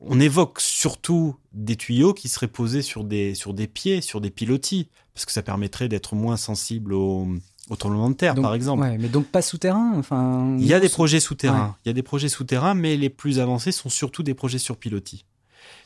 on, 0.00 0.20
évoque 0.20 0.62
surtout 0.62 1.36
des 1.52 1.76
tuyaux 1.76 2.14
qui 2.14 2.28
seraient 2.28 2.48
posés 2.48 2.80
sur 2.80 3.04
des, 3.04 3.34
sur 3.34 3.52
des 3.52 3.66
pieds, 3.66 4.00
sur 4.00 4.22
des 4.22 4.30
pilotis, 4.30 4.88
parce 5.12 5.26
que 5.26 5.32
ça 5.32 5.42
permettrait 5.42 5.88
d'être 5.88 6.14
moins 6.14 6.38
sensible 6.38 6.94
au, 6.94 7.28
au 7.68 7.76
tremblement 7.76 8.08
de 8.08 8.14
terre, 8.14 8.34
donc, 8.34 8.44
par 8.44 8.54
exemple. 8.54 8.82
Ouais, 8.82 8.96
mais 8.96 9.08
donc 9.08 9.26
pas 9.26 9.42
souterrain. 9.42 9.92
Enfin, 9.96 10.56
il 10.58 10.66
y 10.66 10.72
a 10.72 10.80
des 10.80 10.88
projets 10.88 11.20
souterrains. 11.20 11.66
Ouais. 11.66 11.74
Il 11.84 11.88
y 11.88 11.90
a 11.90 11.94
des 11.94 12.02
projets 12.02 12.30
souterrains, 12.30 12.74
mais 12.74 12.96
les 12.96 13.10
plus 13.10 13.38
avancés 13.38 13.70
sont 13.70 13.90
surtout 13.90 14.22
des 14.22 14.34
projets 14.34 14.58
sur 14.58 14.78
pilotis. 14.78 15.26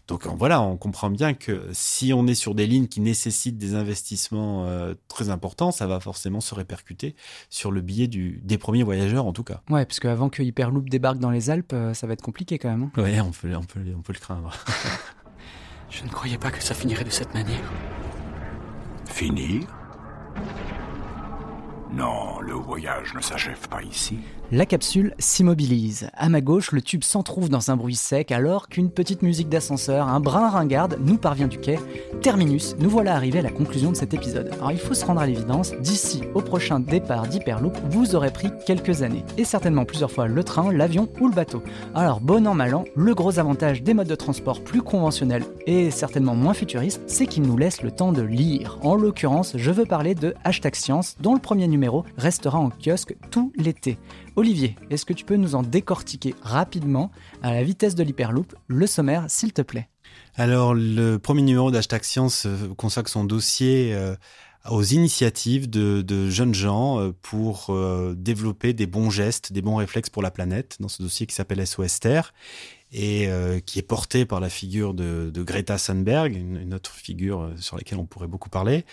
Donc 0.09 0.27
voilà, 0.27 0.61
on 0.61 0.77
comprend 0.77 1.11
bien 1.11 1.33
que 1.33 1.69
si 1.73 2.13
on 2.13 2.27
est 2.27 2.35
sur 2.35 2.55
des 2.55 2.67
lignes 2.67 2.89
qui 2.89 3.01
nécessitent 3.01 3.57
des 3.57 3.75
investissements 3.75 4.67
euh, 4.67 4.95
très 5.09 5.31
importants, 5.31 5.71
ça 5.71 5.87
va 5.87 6.01
forcément 6.01 6.41
se 6.41 6.55
répercuter 6.55 7.15
sur 7.51 7.71
le 7.71 7.81
billet 7.81 8.09
du, 8.09 8.41
des 8.43 8.59
premiers 8.59 8.83
voyageurs 8.83 9.27
en 9.27 9.33
tout 9.33 9.45
cas. 9.45 9.63
Ouais, 9.71 9.87
parce 9.87 10.01
qu'avant 10.01 10.29
que 10.29 10.43
Hyperloop 10.43 10.89
débarque 10.89 11.19
dans 11.19 11.31
les 11.31 11.51
Alpes, 11.51 11.73
euh, 11.73 11.95
ça 11.95 12.07
va 12.07 12.15
être 12.15 12.23
compliqué 12.23 12.59
quand 12.59 12.71
même. 12.71 12.91
Hein. 12.95 13.01
Ouais, 13.01 13.21
on 13.21 13.31
peut, 13.31 13.55
on, 13.55 13.63
peut, 13.63 13.81
on 13.97 14.03
peut 14.03 14.13
le 14.13 14.19
craindre. 14.19 14.53
Je 15.91 16.05
ne 16.05 16.09
croyais 16.09 16.39
pas 16.39 16.51
que 16.51 16.63
ça 16.63 16.75
finirait 16.75 17.05
de 17.05 17.11
cette 17.11 17.35
manière. 17.35 17.71
Finir? 19.07 19.67
Non, 21.95 22.41
le 22.41 22.55
voyage 22.55 23.13
ne 23.15 23.21
s'achève 23.21 23.69
pas 23.69 23.83
ici. 23.83 24.19
La 24.51 24.67
capsule 24.67 25.15
s'immobilise. 25.19 26.11
À 26.15 26.29
ma 26.29 26.41
gauche, 26.41 26.73
le 26.73 26.83
tube 26.83 27.05
s'entr'ouvre 27.05 27.49
dans 27.49 27.71
un 27.71 27.77
bruit 27.77 27.95
sec 27.95 28.33
alors 28.33 28.69
qu'une 28.69 28.91
petite 28.91 29.23
musique 29.23 29.49
d'ascenseur, 29.49 30.09
un 30.09 30.21
brin 30.21 30.49
ringarde, 30.51 30.99
nous 31.01 31.17
parvient 31.17 31.49
du 31.49 31.59
quai. 31.59 31.79
Terminus, 32.21 32.77
nous 32.79 32.91
voilà 32.91 33.15
arrivés 33.15 33.39
à 33.39 33.43
la 33.43 33.51
conclusion 33.51 33.91
de 33.91 33.97
cet 33.97 34.13
épisode. 34.13 34.51
Alors 34.55 34.73
il 34.73 34.79
faut 34.79 34.93
se 34.95 35.05
rendre 35.05 35.21
à 35.21 35.27
l'évidence, 35.27 35.73
d'ici 35.81 36.23
au 36.35 36.43
prochain 36.43 36.81
départ 36.81 37.27
d'Hyperloop, 37.27 37.77
vous 37.91 38.15
aurez 38.15 38.31
pris 38.31 38.51
quelques 38.67 39.03
années. 39.03 39.25
Et 39.39 39.45
certainement 39.45 39.87
plusieurs 39.87 40.11
fois 40.11 40.29
le 40.29 40.45
train, 40.45 40.71
l'avion 40.71 41.09
ou 41.21 41.29
le 41.29 41.35
bateau. 41.35 41.63
Alors 41.95 42.21
bon 42.21 42.47
an 42.47 42.55
mal 42.55 42.75
an, 42.75 42.85
le 42.95 43.15
gros 43.15 43.39
avantage 43.39 43.83
des 43.83 43.95
modes 43.95 44.09
de 44.09 44.15
transport 44.15 44.63
plus 44.63 44.83
conventionnels 44.83 45.45
et 45.67 45.91
certainement 45.91 46.35
moins 46.35 46.55
futuristes, 46.55 47.03
c'est 47.07 47.27
qu'ils 47.27 47.43
nous 47.43 47.57
laissent 47.57 47.83
le 47.83 47.91
temps 47.91 48.13
de 48.13 48.23
lire. 48.23 48.79
En 48.83 48.97
l'occurrence, 48.97 49.57
je 49.57 49.71
veux 49.71 49.87
parler 49.87 50.15
de 50.15 50.35
Hashtag 50.45 50.75
Science, 50.75 51.17
dont 51.21 51.35
le 51.35 51.41
premier 51.41 51.69
numéro 51.69 51.82
restera 52.17 52.59
en 52.59 52.71
kiosque 52.71 53.17
tout 53.31 53.53
l'été. 53.57 53.99
Olivier, 54.37 54.77
est-ce 54.91 55.05
que 55.05 55.13
tu 55.13 55.25
peux 55.25 55.37
nous 55.37 55.55
en 55.55 55.63
décortiquer 55.63 56.35
rapidement, 56.43 57.11
à 57.43 57.53
la 57.53 57.63
vitesse 57.63 57.95
de 57.95 58.03
l'Hyperloop, 58.03 58.55
le 58.67 58.87
sommaire, 58.87 59.25
s'il 59.29 59.53
te 59.53 59.63
plaît? 59.63 59.89
Alors, 60.37 60.75
le 60.75 61.19
premier 61.19 61.43
numéro 61.43 61.71
d'Hashtag 61.71 62.05
Science 62.05 62.47
consacre 62.77 63.11
son 63.11 63.25
dossier 63.25 63.95
euh, 63.95 64.15
aux 64.71 64.83
initiatives 64.83 65.69
de, 65.69 66.31
jeunes 66.31 66.55
gens 66.55 67.01
euh, 67.01 67.13
pour 67.23 67.67
euh, 67.71 68.15
développer 68.17 68.73
des 68.73 68.87
bons 68.87 69.11
gestes, 69.11 69.53
des 69.53 69.63
bons 69.63 69.77
réflexes 69.77 70.11
pour 70.11 70.23
la 70.23 70.31
planète, 70.31 70.77
dans 70.81 70.89
ce 70.89 71.03
dossier 71.03 71.27
qui 71.27 71.35
s'appelle 71.35 71.67
SOS 71.67 72.01
et 72.93 73.29
euh, 73.29 73.59
qui 73.61 73.79
est 73.79 73.83
porté 73.83 74.27
par 74.27 74.39
la 74.39 74.51
figure 74.51 74.93
de, 74.93 75.31
de 75.33 75.43
Greta 75.43 75.79
Thunberg, 75.79 76.37
une, 76.37 76.75
autre 76.75 76.93
figure 76.93 77.51
sur 77.57 77.77
laquelle 77.77 77.99
on 77.99 78.05
pourrait 78.05 78.27
beaucoup 78.27 78.51
parler. 78.51 78.85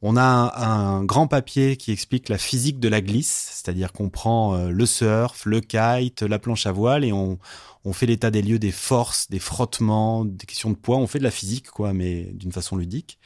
On 0.00 0.16
a 0.16 0.22
un, 0.22 0.98
un, 0.98 1.04
grand 1.04 1.26
papier 1.26 1.76
qui 1.76 1.90
explique 1.90 2.28
la 2.28 2.38
physique 2.38 2.78
de 2.78 2.88
la 2.88 3.00
glisse, 3.00 3.50
c'est-à-dire 3.52 3.92
qu'on 3.92 4.10
prend 4.10 4.54
euh, 4.54 4.70
le 4.70 4.86
surf, 4.86 5.44
le 5.44 5.60
kite, 5.60 6.22
la 6.22 6.38
planche 6.38 6.66
à 6.66 6.72
voile 6.72 7.04
et 7.04 7.12
on, 7.12 7.38
on 7.84 7.92
fait 7.92 8.06
l'état 8.06 8.30
des 8.30 8.42
lieux 8.42 8.58
des 8.58 8.70
forces, 8.70 9.28
des 9.28 9.38
frottements, 9.38 10.24
des 10.24 10.46
questions 10.46 10.70
de 10.70 10.76
poids. 10.76 10.98
On 10.98 11.06
fait 11.06 11.18
de 11.18 11.24
la 11.24 11.30
physique, 11.30 11.70
quoi, 11.70 11.92
mais 11.92 12.24
d'une 12.34 12.52
façon 12.52 12.76
ludique. 12.76 13.18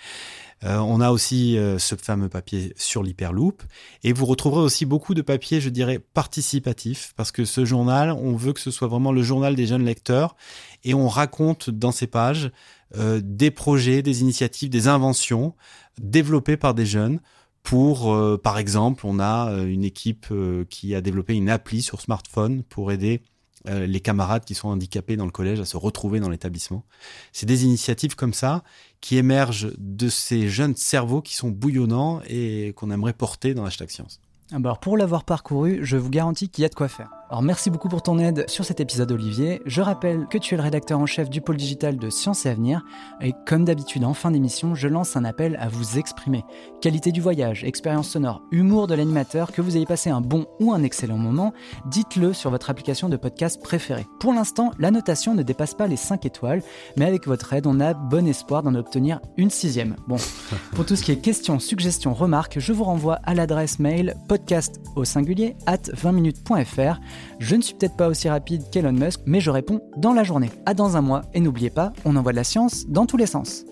Euh, 0.65 0.79
on 0.79 1.01
a 1.01 1.11
aussi 1.11 1.59
euh, 1.59 1.79
ce 1.79 1.95
fameux 1.95 2.29
papier 2.29 2.73
sur 2.77 3.03
l'hyperloop. 3.03 3.63
Et 4.05 4.13
vous 4.13 4.27
retrouverez 4.27 4.63
aussi 4.63 4.87
beaucoup 4.87 5.15
de 5.15 5.23
papiers, 5.23 5.61
je 5.61 5.69
dirais, 5.69 5.99
participatifs 5.99 7.13
parce 7.17 7.33
que 7.33 7.45
ce 7.45 7.65
journal, 7.65 8.13
on 8.13 8.37
veut 8.37 8.53
que 8.53 8.61
ce 8.61 8.71
soit 8.71 8.89
vraiment 8.89 9.13
le 9.13 9.23
journal 9.23 9.55
des 9.55 9.67
jeunes 9.67 9.85
lecteurs. 9.85 10.37
Et 10.85 10.95
on 10.95 11.09
raconte 11.09 11.71
dans 11.71 11.93
ces 11.93 12.07
pages 12.07 12.51
euh, 12.97 13.21
des 13.23 13.51
projets, 13.51 14.03
des 14.03 14.21
initiatives, 14.21 14.71
des 14.71 14.89
inventions 14.89 15.55
développées 16.01 16.57
par 16.57 16.75
des 16.75 16.87
jeunes 16.87 17.21
pour, 17.63 18.13
par 18.43 18.59
exemple, 18.59 19.07
on 19.07 19.21
a 19.21 19.63
une 19.63 19.85
équipe 19.85 20.27
qui 20.69 20.97
a 20.97 21.01
développé 21.01 21.35
une 21.35 21.49
appli 21.49 21.81
sur 21.81 22.01
smartphone 22.01 22.65
pour 22.65 22.91
aider 22.91 23.23
euh, 23.69 23.87
les 23.87 24.01
camarades 24.01 24.45
qui 24.45 24.55
sont 24.55 24.69
handicapés 24.69 25.17
dans 25.17 25.25
le 25.25 25.31
collège 25.31 25.61
à 25.61 25.65
se 25.65 25.77
retrouver 25.77 26.21
dans 26.21 26.29
l'établissement. 26.29 26.85
C'est 27.33 27.47
des 27.47 27.65
initiatives 27.65 28.17
comme 28.17 28.35
ça 28.35 28.65
qui 29.01 29.17
émergent 29.17 29.73
de 29.79 30.09
ces 30.09 30.49
jeunes 30.49 30.77
cerveaux 30.77 31.23
qui 31.23 31.35
sont 31.35 31.51
bouillonnants 31.51 32.21
et 32.27 32.73
qu'on 32.77 32.91
aimerait 32.91 33.13
porter 33.13 33.55
dans 33.55 33.65
Hashtag 33.65 33.91
Science. 33.91 34.21
Alors 34.53 34.81
pour 34.81 34.97
l'avoir 34.97 35.25
parcouru, 35.25 35.81
je 35.83 35.97
vous 35.97 36.11
garantis 36.11 36.49
qu'il 36.49 36.63
y 36.63 36.65
a 36.65 36.69
de 36.69 36.75
quoi 36.75 36.89
faire. 36.89 37.11
Alors 37.33 37.41
merci 37.41 37.71
beaucoup 37.71 37.89
pour 37.89 38.03
ton 38.03 38.19
aide 38.19 38.45
sur 38.47 38.67
cet 38.67 38.81
épisode 38.81 39.11
Olivier. 39.11 39.63
Je 39.65 39.81
rappelle 39.81 40.27
que 40.29 40.37
tu 40.37 40.53
es 40.53 40.59
le 40.59 40.63
rédacteur 40.63 40.99
en 40.99 41.07
chef 41.07 41.31
du 41.31 41.41
pôle 41.41 41.57
digital 41.57 41.97
de 41.97 42.11
Science 42.11 42.45
et 42.45 42.51
Avenir 42.51 42.85
et 43.23 43.33
comme 43.47 43.65
d'habitude 43.65 44.05
en 44.05 44.13
fin 44.13 44.31
d'émission, 44.31 44.75
je 44.75 44.87
lance 44.87 45.17
un 45.17 45.25
appel 45.25 45.57
à 45.59 45.71
vous 45.71 45.97
exprimer. 45.97 46.45
Qualité 46.83 47.11
du 47.11 47.23
voyage, 47.23 47.65
expérience 47.65 48.11
sonore, 48.11 48.43
humour 48.51 48.87
de 48.87 48.95
l'animateur, 48.95 49.51
que 49.51 49.63
vous 49.63 49.79
ayez 49.79 49.87
passé 49.87 50.11
un 50.11 50.21
bon 50.21 50.45
ou 50.61 50.75
un 50.75 50.83
excellent 50.83 51.17
moment, 51.17 51.55
dites-le 51.87 52.35
sur 52.35 52.51
votre 52.51 52.69
application 52.69 53.09
de 53.09 53.17
podcast 53.17 53.63
préférée. 53.63 54.07
Pour 54.21 54.35
l'instant, 54.35 54.73
la 54.79 54.91
notation 54.91 55.35
ne 55.35 55.43
dépasse 55.43 55.73
pas 55.73 55.87
les 55.87 55.97
5 55.97 56.27
étoiles, 56.27 56.63
mais 56.99 57.07
avec 57.07 57.27
votre 57.27 57.55
aide, 57.55 57.67
on 57.67 57.81
a 57.81 57.95
bon 57.95 58.29
espoir 58.29 58.63
d'en 58.63 58.75
obtenir 58.75 59.21
une 59.39 59.49
sixième. 59.49 59.97
Bon, 60.07 60.17
pour 60.75 60.85
tout 60.85 60.97
ce 60.97 61.03
qui 61.03 61.13
est 61.13 61.17
questions, 61.17 61.59
suggestions, 61.61 62.13
remarques, 62.13 62.59
je 62.59 62.75
vous 62.75 62.85
renvoie 62.85 63.21
à 63.25 63.33
l'adresse 63.33 63.79
mail 63.79 64.17
podcast 64.29 64.83
au 64.97 65.07
singulier 65.07 65.57
at 65.65 65.79
20minutes.fr. 65.79 67.01
Je 67.39 67.57
ne 67.57 67.63
suis 67.63 67.75
peut-être 67.75 67.97
pas 67.97 68.09
aussi 68.09 68.29
rapide 68.29 68.63
qu'Elon 68.71 68.93
Musk, 68.93 69.21
mais 69.27 69.41
je 69.41 69.51
réponds 69.51 69.81
dans 69.97 70.13
la 70.13 70.25
journée. 70.25 70.51
À 70.67 70.75
dans 70.75 70.97
un 70.97 71.01
mois, 71.01 71.23
et 71.35 71.41
n'oubliez 71.41 71.71
pas, 71.71 71.93
on 72.05 72.17
envoie 72.17 72.33
de 72.33 72.37
la 72.37 72.45
science 72.45 72.87
dans 72.87 73.07
tous 73.07 73.17
les 73.17 73.27
sens. 73.27 73.65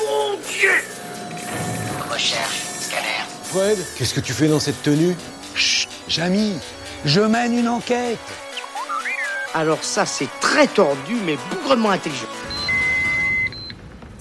Mon 0.00 0.36
Dieu 0.48 0.70
Recherche, 2.10 2.62
scanner, 2.80 3.24
Fred, 3.44 3.78
qu'est-ce 3.96 4.14
que 4.14 4.20
tu 4.20 4.32
fais 4.32 4.48
dans 4.48 4.60
cette 4.60 4.82
tenue? 4.82 5.14
Chut, 5.54 5.88
Jamy, 6.08 6.54
je 7.04 7.20
mène 7.20 7.56
une 7.56 7.68
enquête. 7.68 8.18
Alors 9.54 9.82
ça, 9.82 10.04
c'est 10.04 10.28
très 10.40 10.66
tordu, 10.66 11.16
mais 11.24 11.36
bougrement 11.50 11.90
intelligent. 11.90 12.26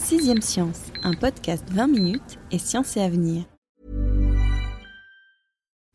Sixième 0.03 0.41
Science, 0.41 0.91
un 1.03 1.13
podcast 1.13 1.63
20 1.71 1.87
minutes 1.87 2.37
et 2.51 2.59
science 2.59 2.97
et 2.97 3.01
avenir. 3.01 3.45